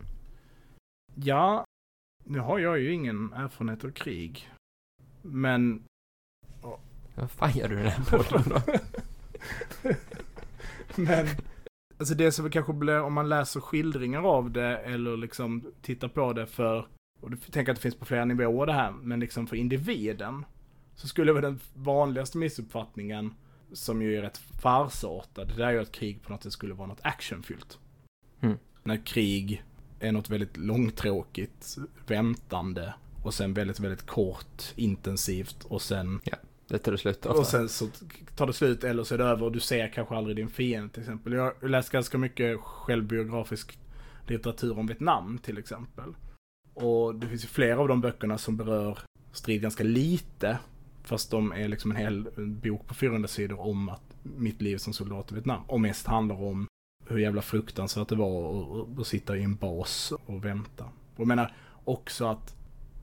[1.14, 1.64] Ja,
[2.24, 4.50] nu har jag ju ingen erfarenhet av krig.
[5.22, 5.84] Men
[7.14, 8.60] Vad fan gör du den här podden då?
[10.96, 11.26] Men,
[11.98, 16.32] alltså det som kanske blir, om man läser skildringar av det eller liksom tittar på
[16.32, 16.86] det för,
[17.20, 20.44] och du tänker att det finns på flera nivåer det här, men liksom för individen,
[20.96, 23.34] så skulle väl den vanligaste missuppfattningen,
[23.72, 26.88] som ju är rätt farsartad, det är ju att krig på något sätt skulle vara
[26.88, 27.78] något actionfyllt.
[28.40, 28.58] Mm.
[28.84, 29.64] När krig
[30.00, 36.20] är något väldigt långtråkigt, väntande och sen väldigt, väldigt kort, intensivt och sen,
[36.68, 37.38] Det tar det slut ofta.
[37.38, 37.88] och sen så
[38.36, 40.88] tar det slut eller så är det över och du ser kanske aldrig din fiende
[40.94, 41.32] till exempel.
[41.32, 43.78] Jag har läst ganska mycket självbiografisk
[44.26, 46.14] litteratur om Vietnam till exempel.
[46.74, 48.98] Och det finns ju flera av de böckerna som berör
[49.32, 50.58] strid ganska lite.
[51.06, 54.92] Fast de är liksom en hel bok på 400 sidor om att mitt liv som
[54.92, 55.62] soldat i Vietnam.
[55.66, 56.66] Och mest handlar om
[57.08, 60.84] hur jävla fruktansvärt det var att- sitta i en bas och vänta.
[60.84, 62.56] Och jag menar också att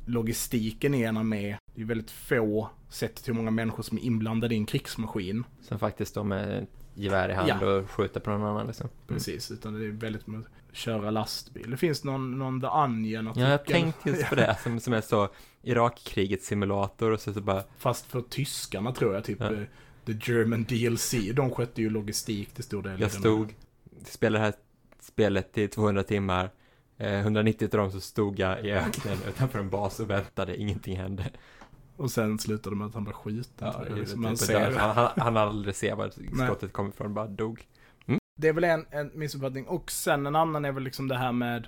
[0.06, 4.02] logistiken i en armé, det är väldigt få sett till hur många människor som är
[4.02, 5.44] inblandade i en krigsmaskin.
[5.62, 7.66] Som faktiskt står med gevär i hand Ja.
[7.68, 8.88] och skjuter på någon annan liksom.
[8.88, 9.18] Mm.
[9.18, 11.72] Precis, utan det är väldigt med köra lastbil.
[11.72, 15.02] Det finns någon, någon The Onion Ja, jag tänkte just på det, som, som är
[15.02, 15.30] så
[15.62, 19.54] Irakkrigets simulator och så, så bara, Fast för tyskarna tror jag, typ Ja.
[19.54, 19.60] eh,
[20.06, 21.16] The German DLC.
[21.34, 23.02] De skötte ju logistik till stor del.
[23.02, 23.54] jag stod,
[24.06, 24.54] spelade det här
[25.00, 26.50] spelet i 200 timmar,
[26.98, 30.98] eh, 190 av dem så stod jag i öknen utanför en bas och väntade, ingenting
[30.98, 31.30] hände.
[31.98, 33.74] Och sen slutade med att han blev skjuten.
[33.74, 33.98] tror jag.
[33.98, 34.72] Liksom, man typ, ser.
[34.72, 36.12] han, han, han aldrig ser var
[36.46, 37.68] skottet kom ifrån, bara dog.
[38.44, 39.68] Det är väl en, en missuppfattning.
[39.68, 41.68] Och sen en annan är väl liksom det här med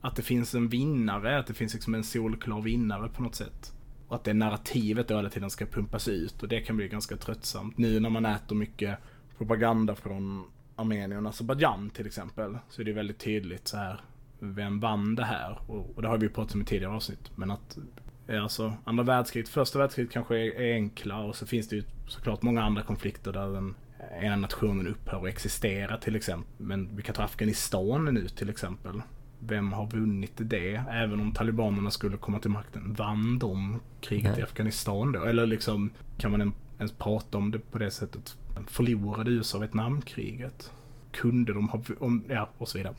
[0.00, 3.72] att det finns en vinnare, att det finns liksom en solklar vinnare på något sätt.
[4.08, 7.16] Och att det narrativet då hela tiden ska pumpas ut och det kan bli ganska
[7.16, 7.78] tröttsamt.
[7.78, 8.98] Nu när man äter mycket
[9.38, 10.44] propaganda från
[10.76, 14.00] Armenien och Azerbajdzjan till exempel, så är det väldigt tydligt så här,
[14.38, 15.58] vem vann det här?
[15.66, 17.78] Och, och det har vi ju pratat om i tidigare avsnitt, men att
[18.26, 21.82] eh, Alltså andra världskriget, första världskriget kanske är, är enkla och så finns det ju
[22.08, 23.74] såklart många andra konflikter där den
[24.20, 26.66] ena nationen upphör att existera till exempel.
[26.66, 29.02] Men vi kan ta Afghanistan nu till exempel.
[29.38, 30.82] Vem har vunnit det?
[30.90, 32.94] Även om talibanerna skulle komma till makten.
[32.94, 34.40] Vann de kriget Nej.
[34.40, 35.24] i Afghanistan då?
[35.24, 38.36] Eller liksom, kan man en- ens prata om det på det sättet?
[38.66, 40.72] Förlorade USA Vietnamkriget?
[41.12, 42.94] Kunde de ha, om, ja, och så vidare.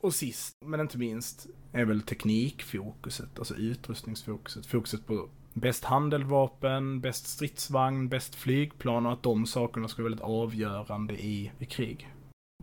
[0.00, 4.66] Och sist, men inte minst, är väl teknikfokuset, alltså utrustningsfokuset.
[4.66, 10.24] Fokuset på bäst handeldvapen, bäst stridsvagn, bäst flygplan och att de sakerna ska vara väldigt
[10.24, 12.08] avgörande i, i krig.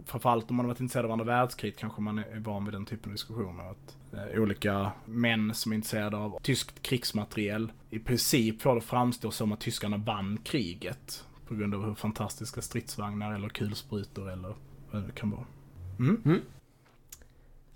[0.06, 2.86] Framförallt om man har varit intresserad av andra världskriget kanske man är van vid den
[2.86, 3.72] typen av diskussioner.
[3.72, 9.32] Att eh, olika män som är intresserade av tyskt krigsmateriel i princip får det framstå
[9.32, 11.26] som att tyskarna vann kriget.
[11.48, 14.56] På grund av hur fantastiska stridsvagnar eller kulsprutor eller
[14.92, 15.46] vad det kan vara.
[16.00, 16.22] Mm.
[16.26, 16.42] Mm.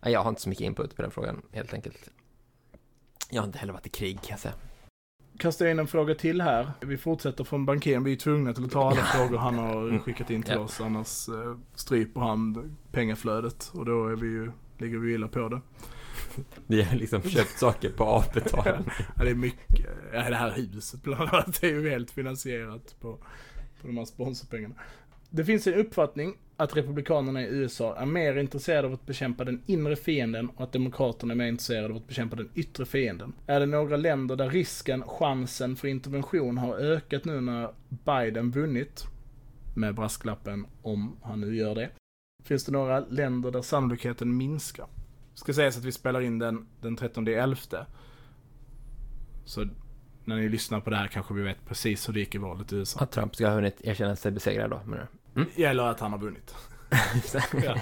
[0.02, 2.10] Jag har inte så mycket input på den frågan, helt enkelt.
[3.30, 4.54] Jag har inte heller varit i krig, kan jag säga
[5.38, 6.72] kastar in en fråga till här.
[6.82, 8.04] Vi fortsätter från bankiren.
[8.04, 10.00] Vi är tvungna till att ta alla frågor han har Mm.
[10.00, 10.82] skickat in till oss.
[10.82, 13.72] Annars eh, stryper han pengaflödet.
[13.74, 15.62] Och då är vi ju, ligger vi illa på det.
[16.68, 18.92] Vi har liksom köpt saker på avbetalning.
[19.18, 19.86] Ja, det är mycket.
[20.14, 23.18] Ja, det här huset bland annat är ju helt finansierat på,
[23.82, 24.76] på de här sponsorpengarna.
[25.36, 29.62] Det finns en uppfattning att republikanerna i USA är mer intresserade av att bekämpa den
[29.66, 33.34] inre fienden och att demokraterna är mer intresserade av att bekämpa den yttre fienden.
[33.48, 39.04] Är det några länder där risken, chansen för intervention har ökat nu när Biden vunnit?
[39.76, 41.90] Med brasklappen om han nu gör det.
[42.44, 44.88] Finns det några länder där sannolikheten minskar?
[45.34, 47.58] Ska sägas att vi spelar in den den 13 11.
[49.46, 49.68] Så
[50.26, 52.74] när ni lyssnar på det här kanske vi vet precis hur det gick i valet
[52.74, 53.00] i USA.
[53.00, 55.23] Att Trump ska ha hunnit erkänna sig besegrad då, menar du?
[55.56, 56.56] Eller att han har vunnit.
[57.64, 57.78] Ja.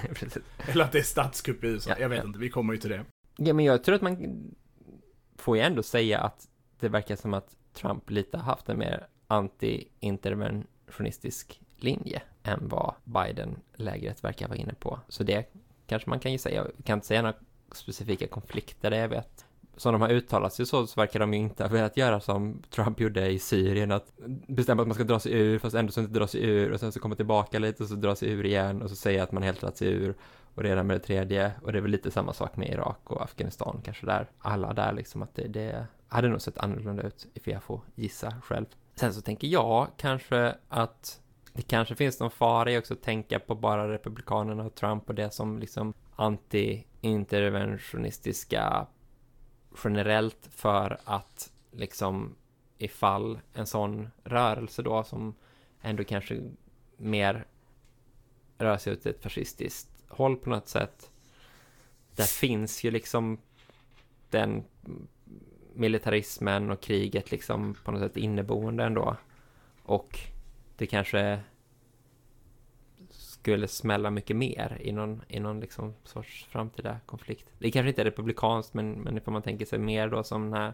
[0.68, 1.90] Eller att det är statskupp i USA.
[1.90, 2.24] Ja, jag vet ja.
[2.26, 3.06] inte, vi kommer ju till det.
[3.38, 4.44] Ja, men jag tror att man
[5.38, 6.48] får ju ändå säga att
[6.80, 14.24] det verkar som att Trump lite har haft en mer anti-interventionistisk linje än vad Biden-lägret
[14.24, 15.00] verkar vara inne på.
[15.08, 15.54] Så det
[15.88, 16.56] kanske man kan ju säga.
[16.56, 17.36] Jag kan inte säga några
[17.72, 19.41] specifika konflikter där jag vet.
[19.82, 22.62] Som de har uttalat sig så, så verkar de ju inte ha velat göra som
[22.70, 24.14] Trump gjorde i Syrien, att
[24.48, 26.80] bestämma att man ska dra sig ur, fast ändå så inte dra sig ur, och
[26.80, 29.32] sen så komma tillbaka lite och så dra sig ur igen, och så säga att
[29.32, 30.16] man helt dragit sig ur,
[30.56, 33.24] och redan med det tredje, och det är väl lite samma sak med Irak och
[33.24, 37.54] Afghanistan kanske där, alla där liksom, att det, det hade nog sett annorlunda ut, ifall
[37.54, 38.66] jag får gissa själv.
[38.96, 41.22] Sen så tänker jag kanske att
[41.54, 45.16] det kanske finns någon fara i också att tänka på bara Republikanerna och Trump och
[45.16, 48.88] det som liksom anti-interventionistiska
[49.84, 52.36] generellt för att liksom
[52.78, 55.36] ifall en sån rörelse då som
[55.82, 56.42] ändå kanske
[56.98, 57.46] mer
[58.58, 61.12] rör sig åt ett fascistiskt håll på något sätt.
[62.16, 63.38] Där finns ju liksom
[64.30, 64.64] den
[65.74, 69.16] militarismen och kriget liksom på något sätt inneboende ändå.
[69.84, 70.20] Och
[70.78, 71.40] det kanske
[73.42, 77.50] skulle smälla mycket mer i någon, i någon liksom sorts framtida konflikt.
[77.60, 80.54] Det kanske inte är republikanskt, men, men ifall man tänker sig mer då som den
[80.54, 80.74] här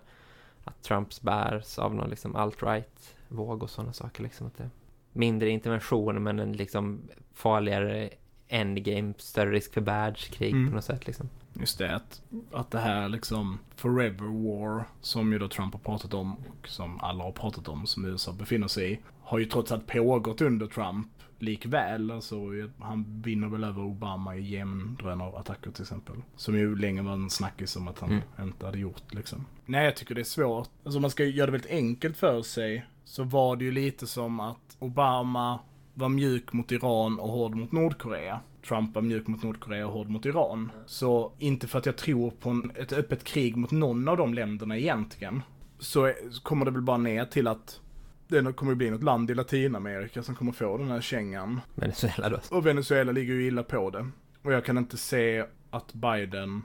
[0.64, 4.24] att Trumps bärs av någon liksom alt-right-våg och sådana saker.
[4.24, 4.70] Liksom att det,
[5.14, 7.02] mindre intervention, men en liksom
[7.34, 8.10] farligare
[8.48, 10.70] endgame, större risk för världskrig Mm.
[10.70, 11.30] på något sätt liksom.
[11.54, 16.14] Just det, att, att det här liksom forever war som ju då Trump har pratat
[16.14, 19.72] om och som alla har pratat om som USA befinner sig i har ju trots
[19.72, 21.08] allt pågått under Trump
[21.40, 22.12] likväl.
[22.12, 22.36] Alltså
[22.80, 26.16] han vinner väl över Obama i Jemen-drönarattacker till exempel.
[26.36, 28.24] Som ju länge var en snackis om att han Mm.
[28.42, 29.46] inte hade gjort liksom.
[29.66, 30.70] Nej, jag tycker det är svårt.
[30.84, 34.08] Alltså om man ska göra det väldigt enkelt för sig så var det ju lite
[34.08, 35.60] som att Obama
[35.94, 38.40] var mjuk mot Iran och hård mot Nordkorea.
[38.68, 40.72] Trump var mjuk mot Nordkorea och hård mot Iran.
[40.86, 44.34] Så inte för att jag tror på en, ett öppet krig mot någon av de
[44.34, 45.42] länderna egentligen.
[45.80, 47.80] Så kommer det väl bara ner till att
[48.28, 51.62] det kommer bli något land i Latinamerika som kommer få den här kängan.
[51.76, 52.40] Venezuela då.
[52.52, 54.08] Och Venezuela ligger ju illa på det.
[54.42, 56.62] Och jag kan inte se att Biden...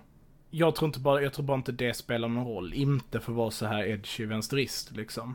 [0.50, 2.74] Jag tror inte bara, jag tror bara inte det spelar någon roll.
[2.74, 5.34] Inte för att vara så här edgy vänsterist liksom.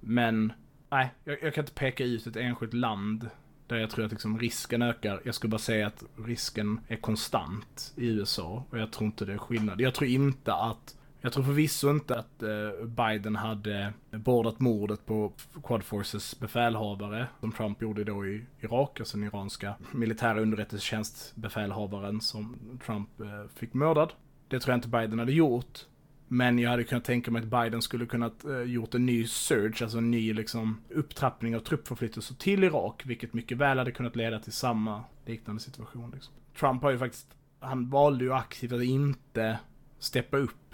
[0.00, 0.52] Men,
[0.90, 3.30] nej, jag, jag kan inte peka ut ett enskilt land
[3.66, 5.20] där jag tror att liksom risken ökar.
[5.24, 8.64] Jag skulle bara säga att risken är konstant i USA.
[8.70, 9.80] Och jag tror inte det är skillnad.
[9.80, 15.32] Jag tror inte att jag tror förvisso inte att eh, Biden hade bordat mordet på
[15.64, 22.56] Quad Forces befälhavare som Trump gjorde då i Irak, alltså den iranska militära underrättelsetjänstbefälhavaren som
[22.86, 24.12] Trump eh, fick mördad.
[24.48, 25.78] Det tror jag inte Biden hade gjort.
[26.30, 29.82] Men jag hade kunnat tänka mig att Biden skulle kunnat eh, gjort en ny surge,
[29.82, 34.38] alltså en ny liksom upptrappning av truppförflyttelser till Irak, vilket mycket väl hade kunnat leda
[34.38, 36.10] till samma liknande situation.
[36.14, 36.34] Liksom.
[36.58, 37.26] Trump har ju faktiskt,
[37.60, 39.58] han valde ju aktivt att inte
[39.98, 40.67] steppa upp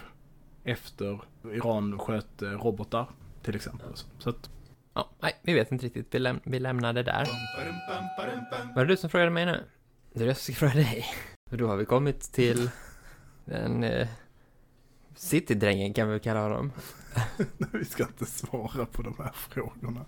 [0.64, 1.20] efter
[1.52, 3.06] Iran sköt eh, robotar
[3.42, 3.88] till exempel.
[4.18, 4.50] Så att,
[4.94, 6.14] Ja, nej, vi vet inte riktigt.
[6.14, 7.28] Vi, läm- vi lämnar det där.
[8.74, 9.64] Var det du som frågade mig nu?
[10.12, 11.04] Det är jag som ska fråga dig.
[11.50, 12.70] För då har vi kommit till
[13.44, 14.08] den eh,
[15.16, 16.72] citydrängen kan vi kalla honom.
[17.72, 20.04] vi ska inte svara på de här frågorna.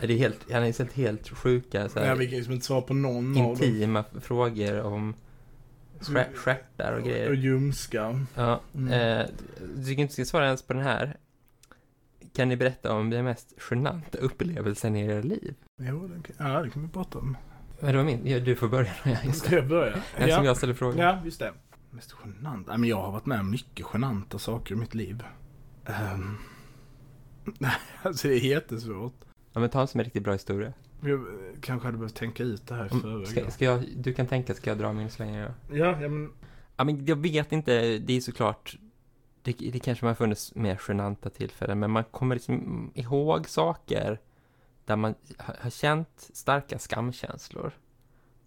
[0.00, 2.66] Det är helt, han ju ställt helt sjuka så Nej, här, vi kan liksom inte
[2.66, 3.64] svara på någon av dem.
[3.68, 5.14] intima frågor om
[6.34, 7.32] stjärtar och Och grejer.
[7.32, 8.26] ljumskar.
[8.34, 8.92] Ja, Mm.
[9.20, 9.26] eh,
[9.76, 11.16] du tycker inte jag ska svara ens på den här.
[12.34, 15.54] Kan ni berätta om den mest genanta upplevelsen i era liv?
[15.82, 17.36] Jo, det kan, ja, det kan vi prata om.
[17.80, 19.56] Men det var min, ja, du får börja ja, just Ska det.
[19.56, 20.02] jag börja?
[20.18, 20.44] Ja.
[20.44, 20.98] jag ställer frågor.
[21.00, 21.52] Ja, just det.
[21.90, 22.66] Mest genant?
[22.66, 25.22] Nej, men jag har varit med om mycket genanta saker i mitt liv.
[26.14, 26.38] Um,
[27.58, 29.14] nej, alltså det är jättesvårt.
[29.52, 30.72] Ja, men ta en som är riktigt bra historia.
[31.00, 31.26] Jag
[31.60, 33.28] kanske hade behövt tänka ut det här i Om, förväg.
[33.28, 35.40] ska, ska jag, du kan tänka, ska jag dra min så länge?
[35.42, 35.76] Ja.
[35.76, 36.32] Ja, ja men...
[36.76, 38.78] ja, men jag vet inte, det är såklart,
[39.42, 44.20] det, det kanske har funnits mer genanta tillfällen, men man kommer liksom ihåg saker
[44.84, 47.72] där man har, har känt starka skamkänslor.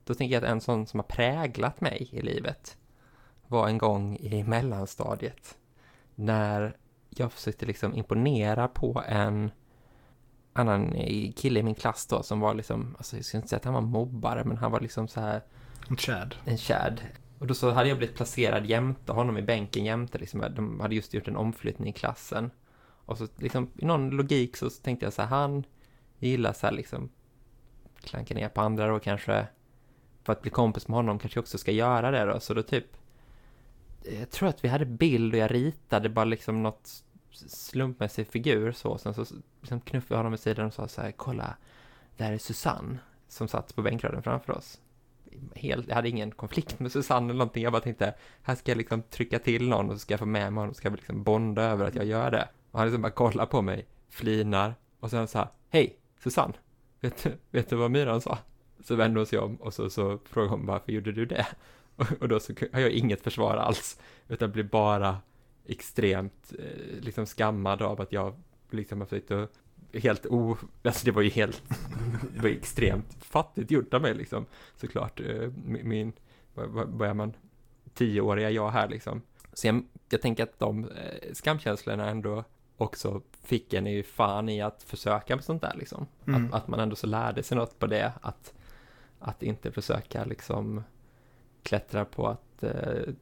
[0.03, 2.77] Då tänker jag att en sån som har präglat mig i livet
[3.47, 5.57] var en gång i mellanstadiet
[6.15, 6.77] när
[7.09, 9.51] jag försökte liksom imponera på en
[10.53, 10.93] annan
[11.35, 13.73] kille i min klass då som var liksom, alltså jag ska inte säga att han
[13.73, 15.41] var mobbare, men han var liksom så här
[15.89, 16.35] En Chad.
[16.45, 17.01] en Chad.
[17.39, 20.95] Och då så hade jag blivit placerad jämte honom i bänken jämte, liksom, de hade
[20.95, 22.51] just gjort en omflyttning i klassen.
[23.05, 25.63] Och så liksom, i någon logik så tänkte jag så här, han
[26.19, 27.09] gillar så här liksom
[28.01, 29.47] klanka ner på andra då kanske,
[30.23, 32.63] för att bli kompis med honom kanske jag också ska göra det då, så då
[32.63, 32.85] typ
[34.19, 37.03] jag tror att vi hade bild och jag ritade bara liksom något
[37.47, 39.25] slumpmässig figur så, sen så
[39.61, 41.55] liksom knuffade jag honom vid sidan och sa så här, kolla,
[42.17, 42.97] det här är Susanne
[43.27, 44.79] som satt på bänkraden framför oss
[45.55, 47.63] helt, jag hade ingen konflikt med Susanne eller någonting.
[47.63, 50.25] Jag bara tänkte, här ska jag liksom trycka till någon och så ska jag få
[50.25, 52.49] med mig honom och ska vi liksom bonda över att jag gör det.
[52.71, 56.53] Och han liksom bara kollar på mig, flinar och sen så här, hej Susanne,
[56.99, 58.37] vet, du- vet du vad Myran sa?
[58.83, 61.47] Så vände hon sig om och så, så frågade hon varför gjorde du det?
[61.95, 65.17] Och, och då så har jag inget försvar alls, utan blir bara
[65.69, 68.33] extremt eh, liksom skammad av att jag
[68.71, 69.59] liksom har försökt att
[69.93, 70.57] helt o...
[70.83, 71.63] Alltså det var ju helt...
[72.35, 75.19] Det var extremt fattigt gjort av mig liksom såklart.
[75.19, 76.13] eh, Min,
[76.53, 77.33] vad är man,
[77.93, 79.21] tioåriga jag här liksom.
[79.53, 82.43] Så jag, jag tänker att de eh, skamkänslorna ändå
[82.77, 86.07] också fick en i fan i att försöka med sånt där liksom.
[86.27, 86.45] Mm.
[86.45, 88.53] Att, att man ändå så lärde sig något på det, att,
[89.19, 90.83] att inte försöka liksom
[91.63, 93.13] klättra på att eh,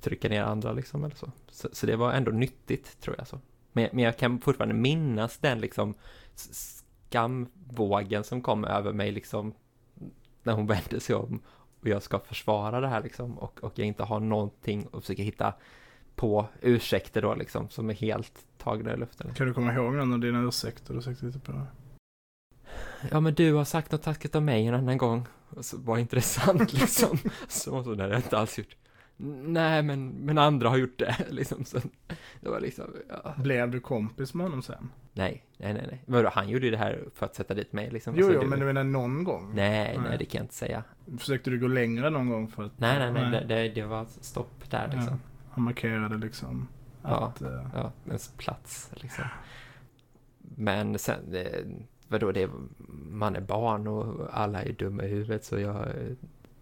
[0.00, 1.32] trycka ner andra liksom eller så.
[1.48, 1.68] så.
[1.72, 3.40] Så det var ändå nyttigt tror jag så.
[3.72, 5.94] Men, men jag kan fortfarande minnas den liksom
[7.08, 9.54] skamvågen som kom över mig liksom
[10.42, 11.40] när hon vände sig om
[11.80, 15.22] och jag ska försvara det här liksom och, och jag inte har någonting att försöka
[15.22, 15.54] hitta
[16.14, 19.34] på ursäkter då liksom som är helt tagna i luften.
[19.34, 21.66] Kan du komma ihåg någon av dina ursäkter du sagt lite på det?
[23.10, 25.98] Ja men du har sagt något taskigt om mig en annan gång och så var
[25.98, 27.18] inte det sant liksom.
[27.48, 28.76] Så, så det har jag inte alls gjort.
[29.44, 31.64] Nej men, men andra har gjort det, liksom.
[31.64, 31.78] Så
[32.40, 33.34] det var liksom, ja.
[33.38, 34.88] Blev du kompis med honom sen?
[35.12, 36.02] Nej, nej, nej, nej.
[36.06, 38.14] Vadå, han gjorde ju det här för att sätta dit mig, liksom.
[38.16, 39.52] Jo, Alltså, jo, det- men du menar någon gång?
[39.54, 40.18] Nej, nej, Nej.
[40.18, 40.84] det kan jag inte säga.
[41.18, 42.78] Försökte du gå längre någon gång för att...
[42.78, 45.12] Nej, nej, nej, det, det, det var stopp där, liksom.
[45.12, 46.68] Ja, han markerade liksom
[47.02, 47.26] Ja.
[47.26, 47.42] att...
[47.42, 49.24] eh, Ja, ens plats, liksom.
[50.38, 51.36] Men sen,
[52.08, 52.50] vadå, det,
[53.10, 55.86] man är barn och alla är dumma i huvudet, så jag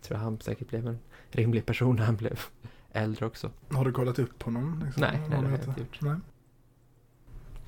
[0.03, 0.99] tror han säkert blev en
[1.37, 2.41] rimlig person när han blev
[2.93, 3.51] äldre också.
[3.71, 4.83] har du kollat upp honom?
[4.85, 5.01] Liksom?
[5.01, 6.01] Nej, nej, det har jag inte gjort.
[6.01, 6.17] Nej.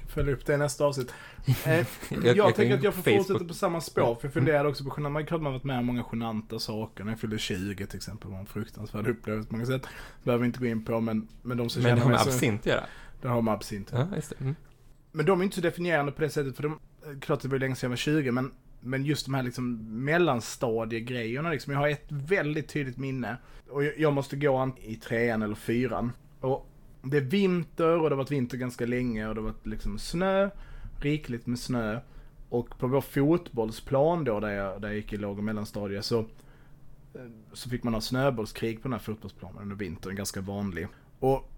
[0.06, 1.14] Följa upp det i nästa avsnitt.
[1.46, 1.72] Eh,
[2.08, 3.26] jag, jag kan tänker att jag får Facebook.
[3.26, 5.30] fortsätta på samma spår, för jag funderade också på genant.
[5.30, 7.04] Man har varit med om många genanta saker.
[7.04, 9.86] När jag fyllde 20 till exempel var en fruktansvärd upplevelse på många sätt.
[10.24, 12.24] Behöver vi inte gå in på, men, men de som Men känner har med mig
[12.24, 12.30] så...
[12.30, 12.84] absint göra.
[13.20, 13.90] Det har med absint.
[13.92, 14.40] Ja, just det.
[14.40, 14.54] Mm.
[15.12, 16.78] Men de är inte så definierande på det sättet, för de,
[17.20, 21.50] klart det var länge sedan jag var 20, men, men just de här liksom mellanstadiegrejerna
[21.50, 21.72] liksom.
[21.72, 23.36] Jag har ett väldigt tydligt minne.
[23.70, 26.12] Och jag, måste gå i trean eller fyran.
[26.40, 26.66] Och
[27.02, 29.98] det är vinter och det har varit vinter ganska länge och det har varit liksom
[29.98, 30.50] snö,
[31.00, 32.00] rikligt med snö.
[32.48, 36.24] Och på vår fotbollsplan då, där jag, där jag gick i låg och mellanstadie, så,
[37.52, 40.88] så fick man ha snöbollskrig på den här fotbollsplanen under vintern, ganska vanlig.
[41.18, 41.50] Och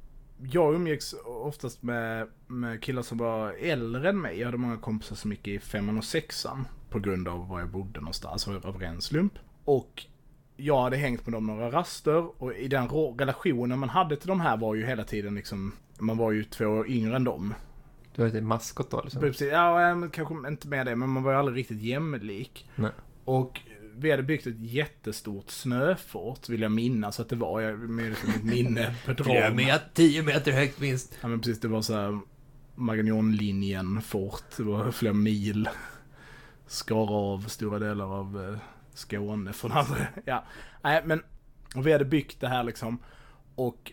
[0.43, 4.39] jag umgicks oftast med, med killar som var äldre än mig.
[4.39, 6.65] Jag hade många kompisar som gick i femman och sexan.
[6.91, 9.33] På grund av var jag bodde någonstans, av ren slump.
[9.65, 10.07] Och
[10.57, 14.41] jag hade hängt med dem några raster och i den relationen man hade till de
[14.41, 17.55] här var ju hela tiden liksom, man var ju två år yngre än dem.
[18.15, 19.21] Du har ett maskot då, liksom.
[19.21, 22.71] Precis, ja, kanske inte med det, men man var ju aldrig riktigt jämlik.
[22.77, 22.91] Nej.
[23.25, 23.61] Och
[23.97, 27.61] vi hade byggt ett jättestort snöfort, vill jag minnas att det var.
[27.61, 31.19] Jag liksom mitt minne bedrar 10 meter högt minst.
[31.21, 32.21] Ja men precis, det var så här
[32.75, 35.69] Magnonlinjen fort, det var flera mil.
[36.71, 38.59] Skar av stora delar av eh,
[38.95, 39.97] Skåne från andra.
[40.25, 40.45] Ja,
[40.83, 41.23] nej men
[41.77, 42.99] och vi hade byggt det här liksom.
[43.55, 43.93] Och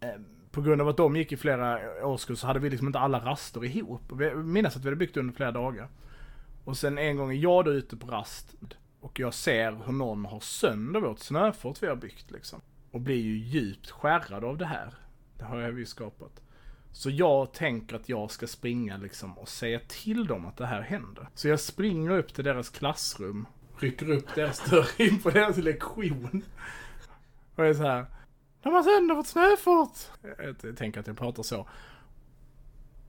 [0.00, 0.08] eh,
[0.50, 3.18] på grund av att de gick i flera årskurser så hade vi liksom inte alla
[3.24, 4.12] raster ihop.
[4.12, 5.88] Och vi- minns att vi hade byggt under flera dagar.
[6.64, 8.54] Och sen en gång är jag då ute på rast
[9.00, 12.60] och jag ser hur någon har sönder vårt snöfort vi har byggt liksom.
[12.90, 14.94] Och blir ju djupt skärrad av det här.
[15.38, 16.40] Det har jag ju skapat.
[16.92, 20.80] Så jag tänker att jag ska springa liksom och säga till dem att det här
[20.80, 21.28] händer.
[21.34, 23.46] Så jag springer upp till deras klassrum,
[23.78, 26.42] rycker upp deras dörr in på deras lektion.
[27.54, 28.06] Och är så här.
[28.62, 29.98] De har sönder vårt snöfort!
[30.38, 31.68] Jag, jag tänker att jag pratar så.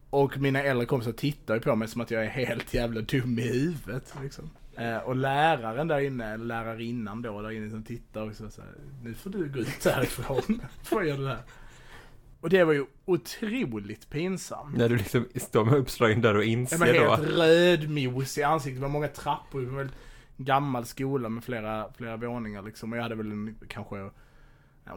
[0.09, 3.39] Och mina äldre kompisar tittar ju på mig som att jag är helt jävla dum
[3.39, 4.15] i huvudet.
[4.21, 4.49] Liksom.
[4.75, 9.13] Eh, och läraren där inne, lärarinnan då där inne som tittar och så, här, nu
[9.13, 10.61] får du gå ut härifrån.
[10.91, 11.41] Vad gör du här?
[12.41, 14.77] Och det var ju otroligt pinsamt.
[14.77, 17.15] När du liksom står med uppslagen där och Jag inser var då.
[17.15, 19.91] helt rödmos i ansiktet, det var många trappor, det var en
[20.37, 22.91] gammal skola med flera, flera våningar liksom.
[22.91, 24.11] Och jag hade väl en, kanske, om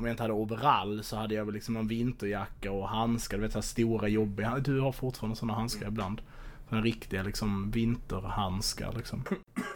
[0.04, 3.52] jag inte hade overall så hade jag väl liksom någon vinterjacka och handskar, du vet
[3.52, 6.22] så här stora jobbiga, du har fortfarande sådana handskar ibland.
[6.68, 9.24] Sådana riktiga liksom vinterhandskar liksom.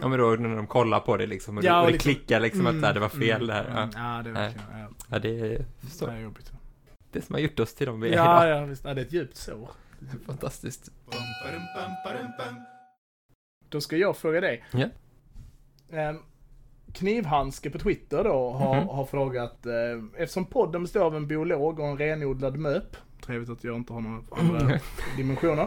[0.01, 2.41] Ja men då när de kollar på det liksom och, Ja, och det liksom- klickar
[2.41, 3.65] liksom att så här, det var fel mm, där.
[3.65, 4.17] mm, Ja.
[4.17, 4.51] Ja, det var ja,
[5.11, 5.65] ja, det är
[6.01, 6.53] det är jobbigt.
[7.17, 8.63] Det som har gjort oss till de vi är Ja, idag.
[8.63, 8.85] ja, visst.
[8.85, 9.69] Ja, det är ett djupt sår.
[10.27, 10.91] Fantastiskt.
[13.69, 14.65] Då ska jag fråga dig.
[14.73, 14.87] Ja.
[15.99, 16.19] Ehm,
[16.93, 18.89] Knivhandske på Twitter då har, Mhm.
[18.89, 19.73] har frågat, eh,
[20.23, 24.01] eftersom podden består av en biolog och en renodlad möp, trevligt att jag inte har
[24.01, 24.81] några andra
[25.17, 25.67] dimensioner,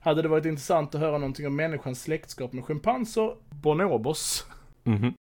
[0.00, 4.46] hade det varit intressant att höra någonting om människans släktskap med schimpanser, bonobos,
[4.84, 5.14] Mhm.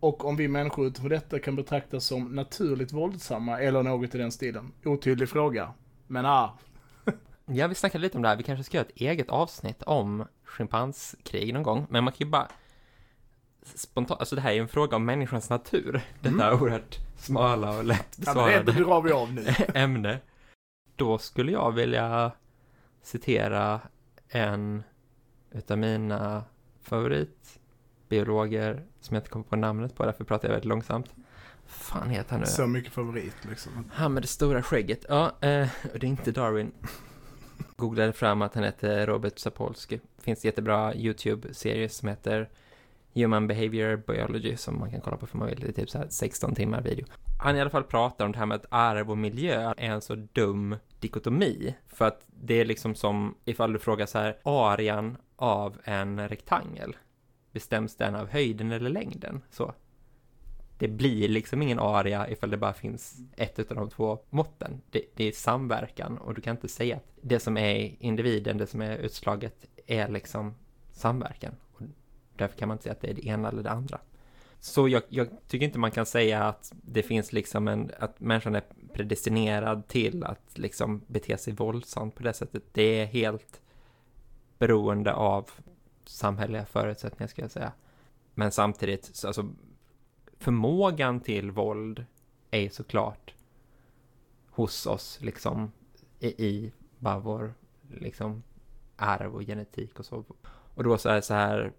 [0.00, 4.32] Och om vi människor utifrån detta kan betraktas som naturligt våldsamma eller något i den
[4.32, 4.72] stilen.
[4.84, 5.72] Otydlig fråga.
[6.06, 6.58] Men ah,
[7.50, 8.36] Ja, vi snackade lite om det här.
[8.36, 11.86] Vi kanske ska göra ett eget avsnitt om schimpanskrig någon gång.
[11.90, 12.48] Men man kan ju bara
[13.62, 16.00] spontant, alltså det här är ju en fråga om människans natur.
[16.20, 19.46] Detta oerhört smala och lätt ja, men det besvarade drar vi av nu.
[19.74, 20.18] ämne.
[20.96, 22.32] Då skulle jag vilja
[23.02, 23.80] citera
[24.28, 24.82] en
[25.50, 26.44] utav mina
[28.08, 31.14] favoritbiologer som jag inte kommer på namnet på, därför pratar jag väldigt långsamt.
[31.66, 32.46] fan heter han nu?
[32.46, 33.72] Så mycket favorit liksom.
[33.92, 35.06] Han med det stora skägget.
[35.08, 36.72] Ja, eh, det är inte Darwin.
[37.76, 39.98] Googlade fram att han heter Robert Sapolsky.
[40.18, 42.48] Finns jättebra YouTube-serie som heter
[43.14, 45.60] Human Behavior Biology som man kan kolla på för man vill.
[45.60, 47.06] Det är typ så här 16 timmar video.
[47.40, 50.00] Han i alla fall pratar om det här med att arv och miljö är en
[50.00, 51.74] så dum dikotomi.
[51.88, 56.96] För att det är liksom som ifall du frågar så här, arean av en rektangel,
[57.52, 59.42] bestäms den av höjden eller längden?
[59.50, 59.74] Så.
[60.78, 64.80] Det blir liksom ingen area ifall det bara finns ett av de två måtten.
[64.90, 68.66] Det, det är samverkan och du kan inte säga att det som är individen, det
[68.66, 70.54] som är utslaget, är liksom
[70.92, 71.54] samverkan.
[71.72, 71.82] Och
[72.36, 74.00] därför kan man inte säga att det är det ena eller det andra.
[74.60, 78.54] Så jag, jag, tycker inte man kan säga att det finns liksom en, att människan
[78.54, 82.62] är predestinerad till att liksom bete sig våldsamt på det sättet.
[82.72, 83.60] Det är helt
[84.58, 85.50] beroende av
[86.08, 87.72] samhälleliga förutsättningar ska jag säga.
[88.34, 89.48] Men samtidigt, alltså
[90.38, 92.04] förmågan till våld
[92.50, 93.34] är såklart
[94.50, 95.72] hos oss liksom
[96.20, 97.54] i, i bara vår
[97.90, 98.42] liksom
[98.96, 100.24] arv och genetik och så.
[100.74, 101.72] Och då så är det så här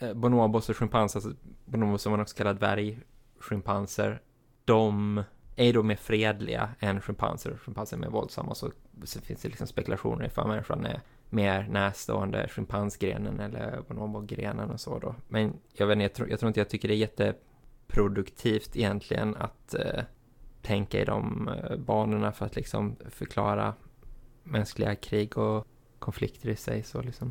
[0.00, 4.22] eh, bonobos och schimpanser, alltså bonobos som man också kallar dvärgschimpanser,
[4.64, 5.22] de
[5.56, 7.56] är då mer fredliga än schimpanser.
[7.56, 8.72] Schimpanser är mer våldsamma och så,
[9.04, 11.00] så finns det liksom spekulationer ifall människan är
[11.30, 15.14] mer närstående schimpansgrenen eller bonobogrenen och så då.
[15.28, 19.36] Men jag vet inte, jag tror, jag tror inte jag tycker det är jätteproduktivt egentligen
[19.36, 20.02] att eh,
[20.62, 23.74] tänka i de eh, banorna för att liksom förklara
[24.42, 25.66] mänskliga krig och
[25.98, 27.30] konflikter i sig så liksom.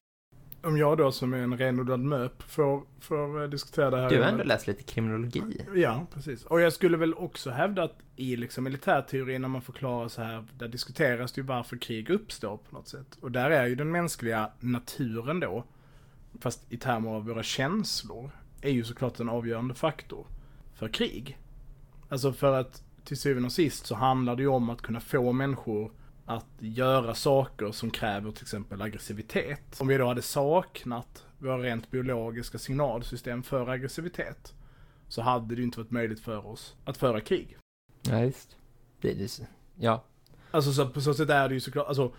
[0.67, 4.09] Om jag då som är en renodlad MÖP får, får eh, diskutera det här.
[4.09, 5.65] Du har ändå läst lite kriminologi.
[5.75, 6.45] Ja, precis.
[6.45, 10.45] Och jag skulle väl också hävda att i liksom militärteori när man förklarar så här,
[10.57, 13.17] där diskuteras det ju varför krig uppstår på något sätt.
[13.21, 15.63] Och där är ju den mänskliga naturen då,
[16.39, 20.27] fast i termer av våra känslor, är ju såklart en avgörande faktor
[20.75, 21.37] för krig.
[22.09, 25.31] Alltså för att till syvende och sist så handlar det ju om att kunna få
[25.31, 25.91] människor
[26.27, 29.77] att göra saker som kräver till exempel aggressivitet.
[29.79, 34.53] Om vi då hade saknat våra rent biologiska signalsystem för aggressivitet
[35.07, 37.57] så hade det ju inte varit möjligt för oss att föra krig.
[38.01, 38.57] Ja, just.
[39.01, 39.47] Det är det.
[39.75, 40.03] Ja.
[40.51, 42.13] Alltså så på så sätt är det ju såklart, alltså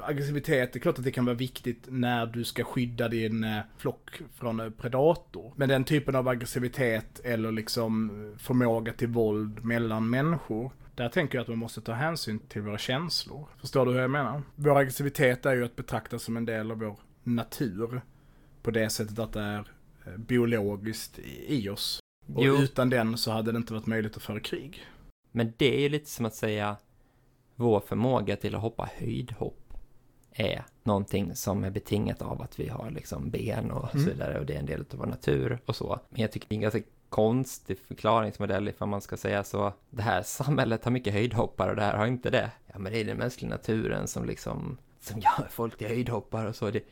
[0.00, 3.60] aggressivitet, det är klart att det kan vara viktigt när du ska skydda din eh,
[3.76, 5.52] flock från eh, predator.
[5.56, 11.42] Men den typen av aggressivitet eller liksom förmåga till våld mellan människor där tänker jag
[11.42, 13.48] att man måste ta hänsyn till våra känslor.
[13.60, 14.42] Förstår du hur jag menar?
[14.54, 18.00] Vår aggressivitet är ju att betrakta som en del av vår natur.
[18.62, 19.58] På det sättet att det är
[20.06, 22.00] eh, biologiskt i oss.
[22.34, 22.56] Och Jo.
[22.56, 24.84] utan den så hade det inte varit möjligt att föra krig.
[25.32, 26.76] Men det är ju lite som att säga
[27.54, 29.62] vår förmåga till att hoppa höjdhopp
[30.32, 34.08] är någonting som är betingat av att vi har liksom ben och så Mm.
[34.10, 36.00] vidare och det är en del av vår natur och så.
[36.10, 39.72] Men jag tycker det är ganska konstig förklaringsmodell ifall man ska säga så.
[39.90, 42.50] Det här samhället har mycket höjdhoppare och det här har inte det.
[42.66, 46.56] Ja, men det är den mänskliga naturen som liksom som gör folk till höjdhoppare och
[46.56, 46.70] så.
[46.70, 46.82] Det,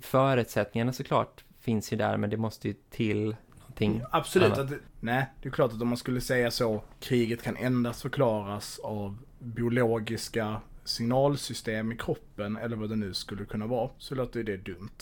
[0.00, 4.52] förutsättningarna såklart finns ju där, men det måste ju till någonting Absolut.
[4.52, 4.72] annat.
[4.72, 8.78] Att, nej, det är klart att om man skulle säga så, kriget kan endast förklaras
[8.78, 14.44] av biologiska signalsystem i kroppen, eller vad det nu skulle kunna vara, så låter ju
[14.44, 14.98] det dumt.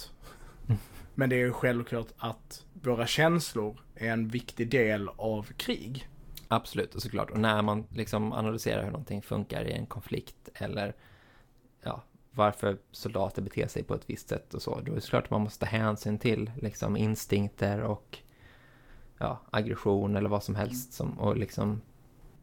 [1.15, 6.09] Men det är ju självklart att våra känslor är en viktig del av krig.
[6.49, 7.31] Absolut, och såklart.
[7.31, 10.95] Och när man liksom analyserar hur någonting funkar i en konflikt eller
[11.83, 15.25] ja, varför soldater beter sig på ett visst sätt och så, då är det såklart
[15.25, 18.19] att man måste ta hänsyn till liksom instinkter och
[19.19, 21.81] ja, aggression eller vad som helst som, och liksom,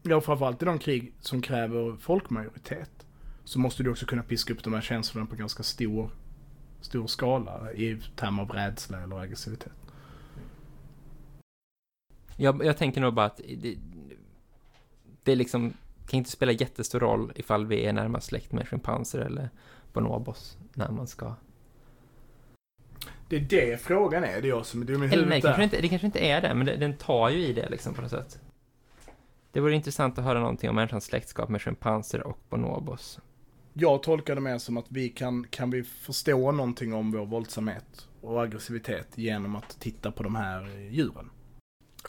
[0.02, 3.06] Ja, framförallt i de krig som kräver folkmajoritet.
[3.44, 6.10] Så måste du också kunna piska upp de här känslorna på ganska stor,
[6.80, 9.72] stor skala i termer av rädsla eller aggressivitet.
[12.40, 13.76] Jag, jag tänker nog bara att det,
[15.22, 15.72] det liksom,
[16.06, 19.50] kan inte spela jättestor roll ifall vi är närmast släkt med schimpanser eller
[19.92, 21.34] bonobos när man ska
[23.28, 24.42] Det är det frågan är.
[24.42, 26.18] Det är jag som är dum i Eller nej, huvudet kanske inte, det kanske inte
[26.18, 28.40] är det, men det, den tar ju i det liksom på något sätt.
[29.52, 33.20] Det vore intressant att höra någonting om människans släktskap med schimpanser och bonobos.
[33.72, 38.08] Jag tolkar det mer som att vi kan, kan vi förstå någonting om vår våldsamhet
[38.20, 41.30] och aggressivitet genom att titta på de här djuren.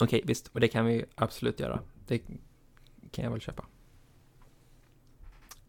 [0.00, 1.80] Okej, visst, och det kan vi absolut göra.
[2.06, 2.18] Det
[3.10, 3.64] kan jag väl köpa.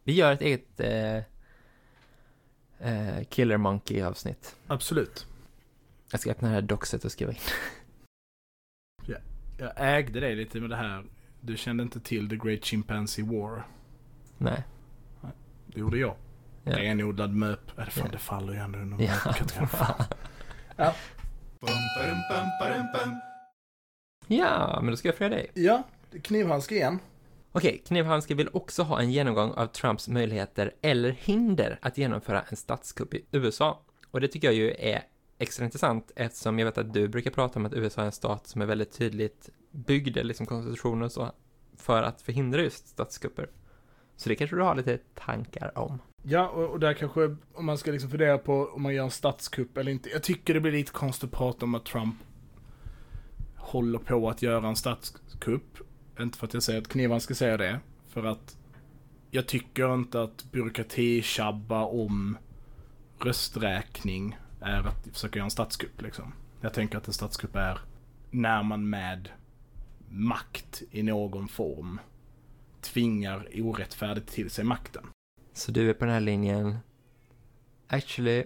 [0.03, 1.17] Vi gör ett eget eh,
[2.91, 4.55] eh, Killer Monkey-avsnitt.
[4.67, 5.27] Absolut.
[6.11, 7.37] Jag ska öppna det här doxet och skriva in.
[9.57, 11.05] Jag ägde det lite med det här.
[11.41, 13.63] Du kände inte till The Great Chimpanzee War.
[14.37, 14.63] Nej.
[15.67, 16.15] Det gjorde jag.
[16.63, 16.77] Ja.
[16.77, 17.79] Renodlad möp.
[17.79, 18.11] Äh, fan, Ja.
[18.11, 19.69] det faller ju ändå under Ja, möpkategorin.
[20.75, 20.95] Ja.
[24.37, 25.51] Ja, men då ska jag fråga dig.
[25.53, 25.83] Ja,
[26.21, 26.99] knivhandske igen.
[27.53, 32.57] Okej, Knivhandske vill också ha en genomgång av Trumps möjligheter eller hinder att genomföra en
[32.57, 33.81] statskupp i USA.
[34.11, 35.03] Och det tycker jag ju är
[35.37, 38.47] extra intressant eftersom jag vet att du brukar prata om att USA är en stat
[38.47, 41.31] som är väldigt tydligt byggd, liksom konstitutionen och så,
[41.77, 43.49] för att förhindra just statskupper.
[44.15, 45.99] Så det kanske du har lite tankar om.
[46.23, 49.11] Ja, och, och där kanske, om man ska liksom fundera på om man gör en
[49.11, 50.09] statskupp eller inte.
[50.09, 52.15] Jag tycker det blir lite konstigt att prata om att Trump
[53.61, 55.77] håller på att göra en statskupp.
[56.19, 57.79] Inte för att jag säger att Knivan ska säga det.
[58.07, 58.57] För att
[59.31, 62.37] jag tycker inte att byråkrati tjabba om
[63.19, 66.33] rösträkning är att försöka göra en statskupp liksom.
[66.61, 67.79] Jag tänker att en statskupp är
[68.31, 69.29] när man med
[70.09, 71.99] makt i någon form
[72.81, 75.07] tvingar orättfärdigt till sig makten.
[75.53, 76.77] Så du är på den här linjen.
[77.87, 78.43] Actually,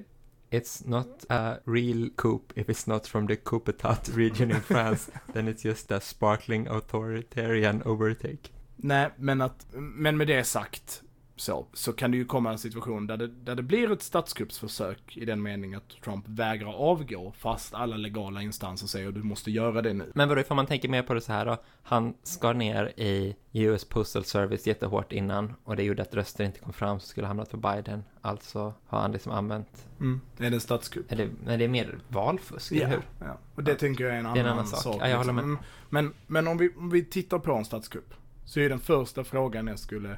[0.58, 5.12] it's not a real coup if it's not from the coup Coupetat region in France.
[5.34, 8.50] then it's just a sparkling authoritarian overtake.
[8.76, 11.04] Nej, men att, men med det sagt
[11.38, 15.18] så, så kan det ju komma en situation där det, där det blir ett statskuppsförsök
[15.18, 19.52] i den meningen att Trump vägrar avgå fast alla legala instanser säger att du måste
[19.52, 20.12] göra det nu.
[20.16, 23.36] Men vadå, ifall man tänker mer på det så här då, han skar ner i
[23.54, 27.28] US Postal Service jättehårt innan och det gjorde att röster inte kom fram så skulle
[27.28, 28.04] hamnat på Biden.
[28.22, 30.22] Alltså har han liksom använt, Mm.
[30.38, 31.12] Är det en statskupp?
[31.12, 33.02] är det, men det är mer valfusk, eller hur?
[33.20, 33.38] ja.
[33.56, 33.78] Och det Ja.
[33.78, 34.98] tänker jag är en annan, är en annan sak.
[35.00, 35.44] Ja, jag håller med.
[35.44, 35.58] Mm.
[35.90, 38.14] Men, men om, vi, om vi tittar på en statskupp
[38.46, 40.18] så är den första frågan jag skulle,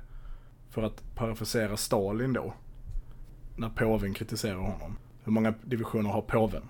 [0.69, 2.53] för att parafrasera Stalin då,
[3.55, 4.97] när påven kritiserar honom.
[5.23, 6.63] Hur många divisioner har påven?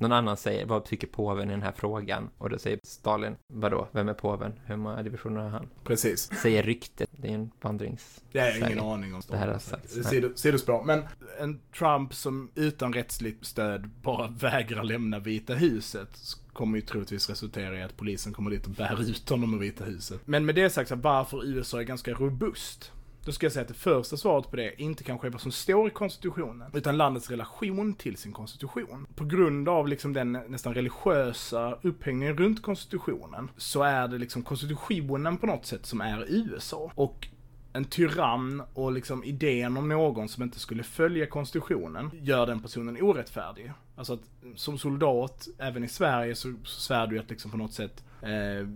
[0.00, 2.30] Någon annan säger, vad tycker påven i den här frågan?
[2.38, 4.52] Och då säger Stalin, vadå, vem är påven?
[4.64, 5.68] Hur många divisioner har han?
[5.84, 6.30] Precis.
[6.42, 8.20] Säger ryktet, det är en vandrings...
[8.32, 9.94] Jag har ingen aning om Det här har sagts.
[9.96, 10.84] Sido- Sidospår.
[10.84, 11.02] Men
[11.40, 16.18] en Trump som utan rättsligt stöd bara vägrar lämna Vita huset
[16.52, 19.84] kommer ju troligtvis resultera i att polisen kommer dit och bär ut honom ur Vita
[19.84, 20.20] huset.
[20.24, 22.92] Men med det sagt, så varför USA är ganska robust.
[23.28, 25.52] Då ska jag säga att det första svaret på det inte kanske är vad som
[25.52, 29.06] står i konstitutionen, utan landets relation till sin konstitution.
[29.14, 35.38] På grund av liksom den nästan religiösa upphängningen runt konstitutionen, så är det liksom konstitutionen
[35.38, 36.92] på något sätt som är USA.
[36.94, 37.28] Och
[37.72, 43.02] en tyrann och liksom idén om någon som inte skulle följa konstitutionen gör den personen
[43.02, 43.72] orättfärdig.
[43.96, 44.20] Alltså att
[44.54, 48.66] som soldat, även i Sverige, så, så svär du att liksom på något sätt eh,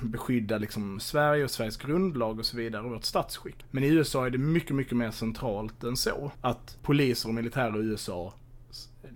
[0.00, 3.64] beskydda liksom Sverige och Sveriges grundlag och så vidare och vårt statsskick.
[3.70, 6.32] Men i USA är det mycket, mycket mer centralt än så.
[6.40, 8.34] Att poliser och militärer i USA,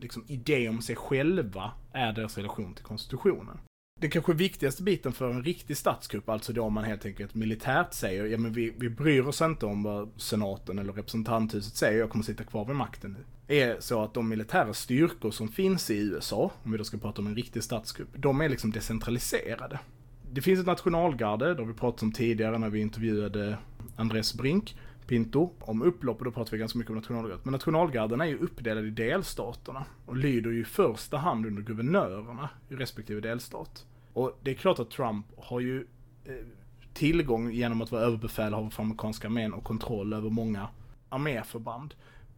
[0.00, 3.58] liksom idé om sig själva är deras relation till konstitutionen.
[4.00, 8.24] Den kanske viktigaste biten för en riktig statskupp, alltså då man helt enkelt militärt säger,
[8.24, 12.24] ja men vi, vi bryr oss inte om vad senaten eller representanthuset säger, jag kommer
[12.24, 13.24] sitta kvar vid makten nu.
[13.48, 17.22] Är så att de militära styrkor som finns i USA, om vi då ska prata
[17.22, 19.78] om en riktig statskupp, de är liksom decentraliserade.
[20.32, 23.58] Det finns ett nationalgarde, det har vi pratat om tidigare när vi intervjuade
[23.96, 24.76] Andres Brink,
[25.06, 27.44] Pinto, om upplopp och då pratar vi ganska mycket om nationalgardet.
[27.44, 32.48] Men nationalgarden är ju uppdelade i delstaterna och lyder ju i första hand under guvernörerna
[32.68, 33.86] i respektive delstat.
[34.12, 35.86] Och det är klart att Trump har ju
[36.24, 36.34] eh,
[36.94, 40.68] tillgång genom att vara överbefälhavare för amerikanska armén och kontroll över många
[41.08, 41.94] arméförband.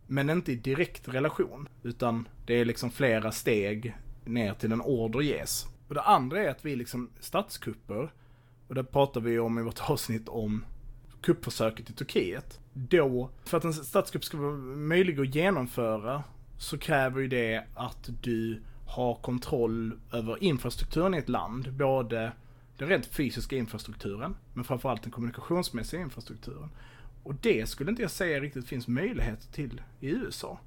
[0.07, 5.21] Men inte i direkt relation, utan det är liksom flera steg ner till en order
[5.21, 5.67] ges.
[5.89, 8.13] Och det andra är att vi liksom statskupper,
[8.69, 10.65] och det pratar vi om i vårt avsnitt om
[11.21, 12.61] kuppförsöket i Turkiet.
[12.73, 16.25] Då, för att en statskupp ska vara möjlig att genomföra,
[16.59, 21.73] så kräver ju det att du har kontroll över infrastrukturen i ett land.
[21.73, 22.33] Både
[22.79, 26.71] den rent fysiska infrastrukturen, men framförallt den kommunikationsmässiga infrastrukturen.
[27.27, 30.61] Och det skulle inte jag säga riktigt finns möjlighet till i USA.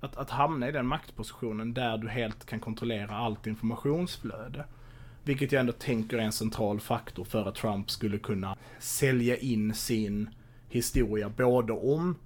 [0.00, 4.64] Att, att hamna i den maktpositionen där du helt kan kontrollera allt informationsflöde.
[5.24, 9.74] Vilket jag ändå tänker är en central faktor för att Trump skulle kunna sälja in
[9.74, 10.30] sin
[10.68, 12.16] historia både om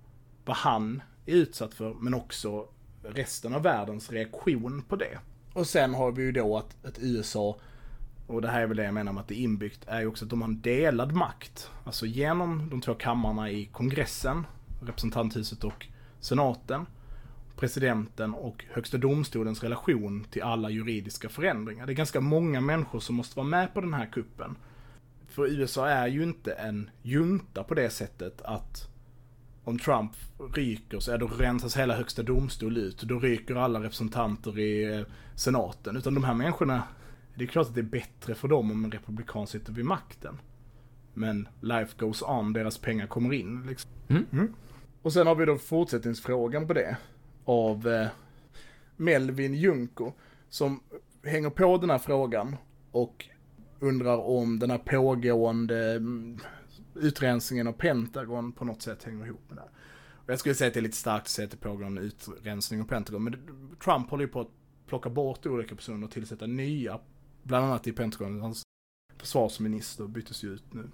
[0.45, 2.69] vad han är utsatt för men också
[3.03, 5.19] resten av världens reaktion på det.
[5.53, 7.61] Och sen har vi ju då att, att USA,
[8.29, 10.07] och det här är väl det jag menar med att det är inbyggt, är ju
[10.07, 11.71] också att de har en delad makt.
[11.85, 14.47] Alltså genom de två kammarna i kongressen,
[14.83, 15.87] representanthuset och
[16.21, 16.87] senaten,
[17.57, 21.87] presidenten och högsta domstolens relation till alla juridiska förändringar.
[21.87, 24.57] Det är ganska många människor som måste vara med på den här kuppen.
[25.29, 28.89] För USA är ju inte en junta på det sättet att
[29.65, 30.13] om Trump
[30.55, 33.03] ryker så är då rensas hela högsta domstol ut.
[33.03, 35.97] Då ryker alla representanter i eh, senaten.
[35.97, 36.83] Utan de här människorna,
[37.39, 40.39] det är klart att det är bättre för dem om en republikan sitter vid makten.
[41.15, 43.91] Men life goes on, deras pengar kommer in liksom.
[44.09, 44.55] Mm.
[45.03, 46.97] Och sen har vi då fortsättningsfrågan på det.
[47.45, 48.09] Av eh,
[48.97, 50.13] Melvin Junko.
[50.49, 50.81] Som
[51.25, 52.57] hänger på den här frågan.
[52.91, 53.29] Och
[53.81, 56.39] undrar om den här pågående mm,
[56.95, 59.63] utrensningen av Pentagon på något sätt hänger ihop med det.
[59.63, 59.71] här.
[60.15, 61.99] Och jag skulle säga att det är lite starkt att säga att det pågår en
[61.99, 63.25] utrensning av Pentagon.
[63.25, 63.37] Men
[63.85, 64.51] Trump håller ju på att
[64.87, 67.01] plocka bort olika personer och tillsätta nya.
[67.43, 68.41] Bland annat i Pentagon.
[68.41, 68.63] Hans
[69.17, 70.91] försvarsminister byttes ju ut nu.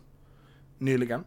[0.78, 1.24] Nyligen.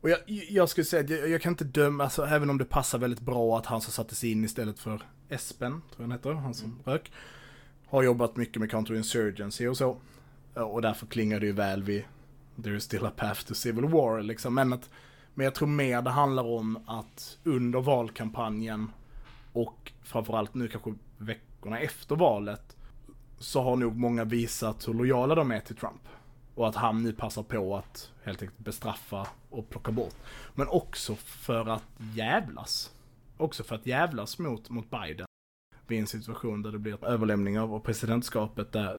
[0.00, 2.64] Och jag, jag skulle säga att jag, jag kan inte döma, alltså även om det
[2.64, 6.32] passar väldigt bra att han som sattes in istället för Espen, tror jag han heter,
[6.32, 7.12] han som rök.
[7.86, 10.00] Har jobbat mycket med counterinsurgency och så.
[10.54, 12.04] Och därför klingar det ju väl vid
[12.62, 14.54] There is still a path to civil war liksom.
[14.54, 14.90] Men, att,
[15.34, 18.90] men jag tror mer det handlar om att under valkampanjen
[19.52, 22.73] och framförallt nu kanske veckorna efter valet
[23.38, 26.08] så har nog många visat hur lojala de är till Trump.
[26.54, 30.14] Och att han nu passar på att helt enkelt bestraffa och plocka bort.
[30.54, 32.92] Men också för att jävlas.
[33.36, 35.26] Också för att jävlas mot, mot Biden.
[35.86, 38.96] Vid en situation där det blir överlämning av presidentskapet där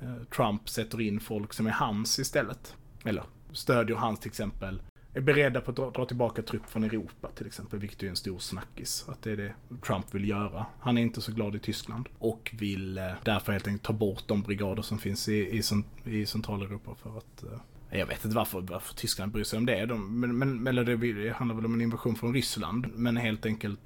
[0.00, 2.76] eh, Trump sätter in folk som är hans istället.
[3.04, 4.82] Eller stödjer hans till exempel
[5.18, 8.16] är beredda på att dra, dra tillbaka trupp från Europa till exempel, vilket är en
[8.16, 9.04] stor snackis.
[9.08, 9.54] Att det är det
[9.86, 10.66] Trump vill göra.
[10.80, 14.22] Han är inte så glad i Tyskland och vill eh, därför helt enkelt ta bort
[14.26, 15.62] de brigader som finns i, i,
[16.04, 19.86] i Centraleuropa för att eh, jag vet inte varför, varför Tyskland bryr sig om det.
[19.86, 22.86] De, men, men, eller det handlar väl om en invasion från Ryssland.
[22.94, 23.80] Men helt enkelt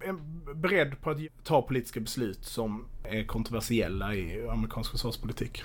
[0.00, 5.62] är beredd på att ta politiska beslut som är kontroversiella i amerikansk försvarspolitik.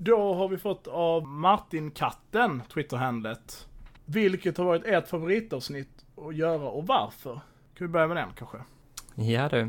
[0.00, 3.68] Då har vi fått av Martin Katten, Twitterhandlet.
[4.04, 7.32] Vilket har varit ert favoritavsnitt att göra och varför?
[7.74, 8.58] Kan vi börja med den kanske?
[9.14, 9.60] Ja du.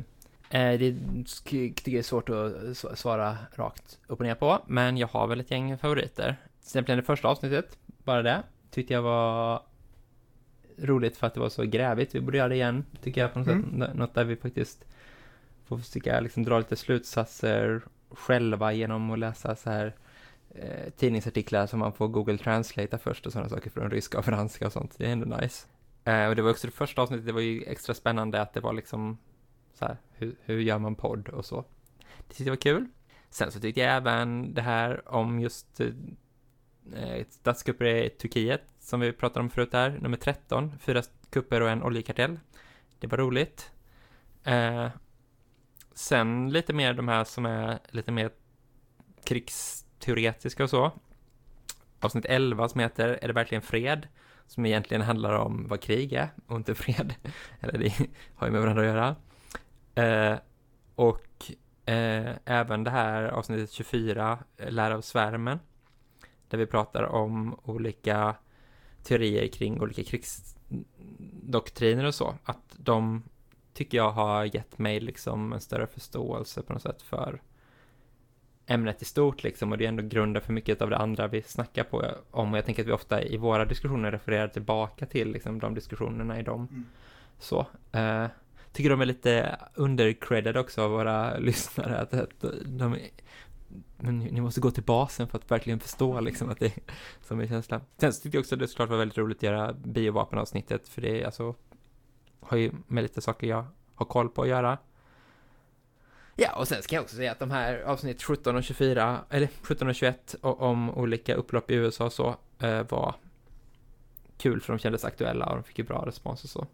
[0.50, 5.40] Eh, det är svårt att svara rakt upp och ner på, men jag har väl
[5.40, 6.36] ett gäng favoriter.
[6.60, 9.62] Till exempel det första avsnittet, bara det, tyckte jag var
[10.78, 12.16] roligt för att det var så grävigt.
[12.16, 13.80] Vi borde göra det igen, tycker jag på något mm.
[13.80, 13.96] sätt.
[13.96, 14.86] Något där vi faktiskt
[15.66, 19.94] får försöka liksom dra lite slutsatser själva genom att läsa så här
[20.56, 24.66] eh, tidningsartiklar som man får Google Translate först och sådana saker från ryska och franska
[24.66, 24.96] och sånt.
[24.98, 25.68] Det är ändå nice.
[26.04, 28.60] Eh, och det var också det första avsnittet, det var ju extra spännande att det
[28.60, 29.18] var liksom
[29.74, 31.66] så här, hur, hur gör man podd och så.
[31.98, 32.88] Det tyckte jag var kul.
[33.30, 39.12] Sen så tyckte jag även det här om just eh, statskupper i Turkiet, som vi
[39.12, 42.40] pratade om förut där, nummer 13, fyra kupper och en oljekartell.
[43.00, 43.72] Det var roligt.
[44.44, 44.88] Eh,
[45.94, 48.32] sen lite mer de här som är lite mer
[49.24, 50.92] krigs teoretiska och så.
[52.00, 54.08] Avsnitt 11 som heter Är det verkligen fred?
[54.48, 57.14] Som egentligen handlar om vad krig är och inte fred.
[57.60, 57.94] Eller det
[58.36, 59.16] har ju med varandra att göra.
[59.96, 60.38] Eh,
[60.96, 61.52] och
[61.86, 65.60] eh, även det här avsnittet 24, eh, Lära av svärmen.
[66.48, 68.36] Där vi pratar om olika
[69.04, 72.36] teorier kring olika krigsdoktriner och så.
[72.44, 73.24] Att de
[73.74, 77.42] tycker jag har gett mig liksom en större förståelse på något sätt för
[78.70, 81.42] ämnet i stort liksom och det är ändå grunden för mycket av det andra vi
[81.42, 85.32] snackar på om och jag tänker att vi ofta i våra diskussioner refererar tillbaka till
[85.32, 86.68] liksom de diskussionerna i dem.
[86.72, 86.86] Mm.
[87.40, 87.66] Så.
[87.92, 88.26] Eh,
[88.74, 92.98] tycker de är lite undercredded också av våra lyssnare att, att de
[93.98, 96.74] men ni måste gå till basen för att verkligen förstå liksom att det är
[97.22, 97.82] som är känslan.
[97.98, 101.22] Sen tyckte jag också att det såklart var väldigt roligt att göra biovapenavsnittet för det
[101.22, 101.56] är alltså
[102.40, 103.66] har ju med lite saker jag
[103.96, 104.78] har koll på att göra.
[106.42, 109.50] Ja, och sen ska jag också säga att de här avsnitt 17 och 24, eller
[109.62, 113.16] 17 och 21 om olika upplopp i USA och så, eh, var
[114.38, 116.68] kul för de kändes aktuella och de fick ju bra respons och så.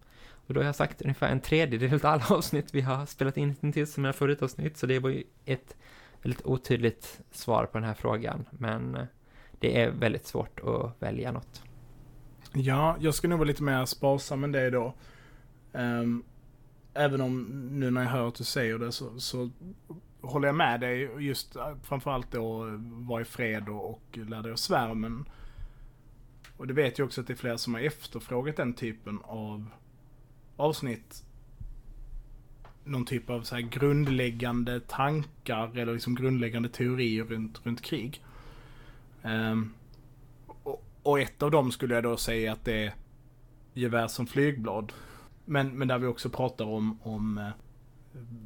[0.47, 3.55] Och då har jag sagt ungefär en tredjedel av alla avsnitt vi har spelat in
[3.61, 5.75] hittills som mina favoritavsnitt, så det var ju ett
[6.21, 9.05] väldigt otydligt svar på den här frågan, men eh,
[9.59, 11.63] det är väldigt svårt att välja något.
[12.53, 14.93] Ja, jag ska nog vara lite mer sparsam än det då.
[15.71, 16.23] Um,
[16.95, 17.43] även om
[17.79, 19.49] nu när jag hör att du säger det så, så
[20.21, 21.09] håller jag med dig.
[21.19, 25.25] Just eh, framförallt då eh, vara i fred och, och lära dig av svärmen.
[26.57, 29.69] Och det vet jag också att det är flera som har efterfrågat den typen av
[30.55, 31.23] avsnitt.
[32.83, 38.23] Någon typ av så här grundläggande tankar eller liksom grundläggande teorier runt, runt krig.
[39.23, 39.73] Um,
[40.63, 42.93] och, och ett av dem skulle jag då säga att det är
[43.73, 44.93] gevär som flygblad.
[45.45, 47.49] Men, men där vi också pratar om, om eh,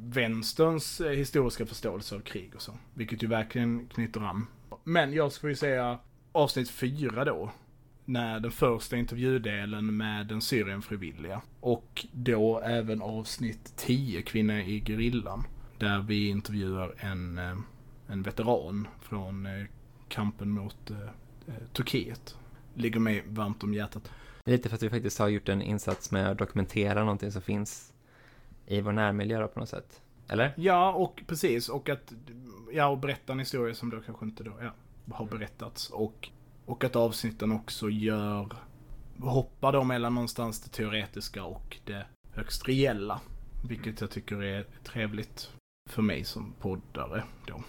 [0.04, 2.72] vänsterns eh, historiska förståelse av krig och så.
[2.94, 4.46] Vilket ju verkligen knyter an.
[4.84, 5.98] Men jag skulle ju säga
[6.32, 7.50] avsnitt fyra då.
[8.04, 11.42] När den första intervjudelen med den Syrienfrivilliga.
[11.60, 15.44] Och då även avsnitt 10, Kvinna i gerillan.
[15.78, 17.56] Där vi intervjuar en, eh,
[18.06, 19.48] en veteran från
[20.08, 20.90] kampen mot
[21.72, 22.36] Turkiet.
[22.74, 24.10] Ligger mig varmt om hjärtat.
[24.50, 27.92] Lite för att vi faktiskt har gjort en insats med att dokumentera någonting som finns
[28.66, 30.02] i vår närmiljö på något sätt.
[30.28, 30.54] Eller?
[30.56, 31.68] Ja, och precis.
[31.68, 32.12] Och att,
[32.72, 34.70] ja, och berätta en historia som då kanske inte då, ja,
[35.14, 35.90] har berättats.
[35.90, 36.28] Och,
[36.66, 38.56] och att avsnitten också gör,
[39.20, 43.20] hoppar då mellan någonstans det teoretiska och det högst reella.
[43.68, 45.50] Vilket jag tycker är trevligt
[45.88, 47.62] för mig som poddare då.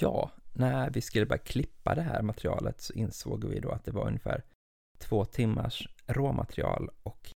[0.00, 3.90] Ja, när vi skulle börja klippa det här materialet så insåg vi då att det
[3.90, 4.42] var ungefär
[4.98, 7.30] två timmars råmaterial och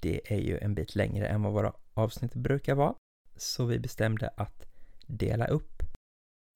[0.00, 2.94] det är ju en bit längre än vad våra avsnitt brukar vara.
[3.36, 4.66] Så vi bestämde att
[5.06, 5.82] dela upp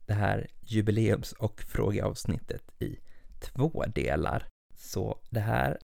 [0.07, 2.99] det här jubileums och frågeavsnittet i
[3.41, 4.49] två delar.
[4.75, 5.79] Så det här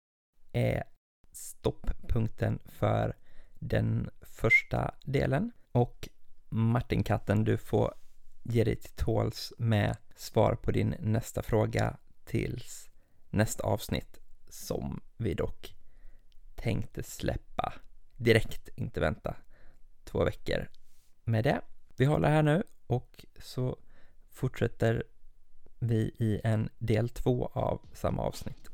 [0.52, 0.84] är
[1.32, 3.16] stopppunkten för
[3.58, 5.52] den första delen.
[5.72, 6.08] Och
[6.48, 7.94] Martin-katten, du får
[8.44, 12.90] ge dig till tåls med svar på din nästa fråga tills
[13.30, 15.76] nästa avsnitt som vi dock
[16.54, 17.72] tänkte släppa
[18.16, 19.36] direkt, inte vänta
[20.04, 20.68] två veckor
[21.24, 21.60] med det.
[21.96, 23.78] Vi håller här nu och så
[24.30, 25.04] fortsätter
[25.78, 28.70] vi i en del två av samma avsnitt.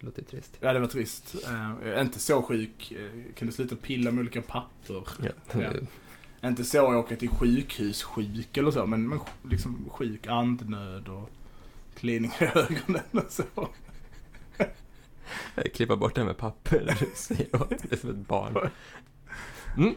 [0.00, 0.56] Det låter trist.
[0.60, 1.34] Ja, det var trist.
[1.82, 2.92] Jag är inte så sjuk.
[2.96, 5.02] Uh, kan du sluta pilla med olika papper?
[5.22, 5.60] Ja.
[5.60, 6.48] Ja.
[6.48, 11.30] Inte så jag åker till sjukhus sjuk eller så, men, men liksom sjuk andnöd och
[11.94, 13.68] klining i ögonen och så.
[15.74, 16.96] Klippa bort det med papper.
[17.00, 18.70] Du säger åt det som ett barn.
[19.76, 19.94] Mm.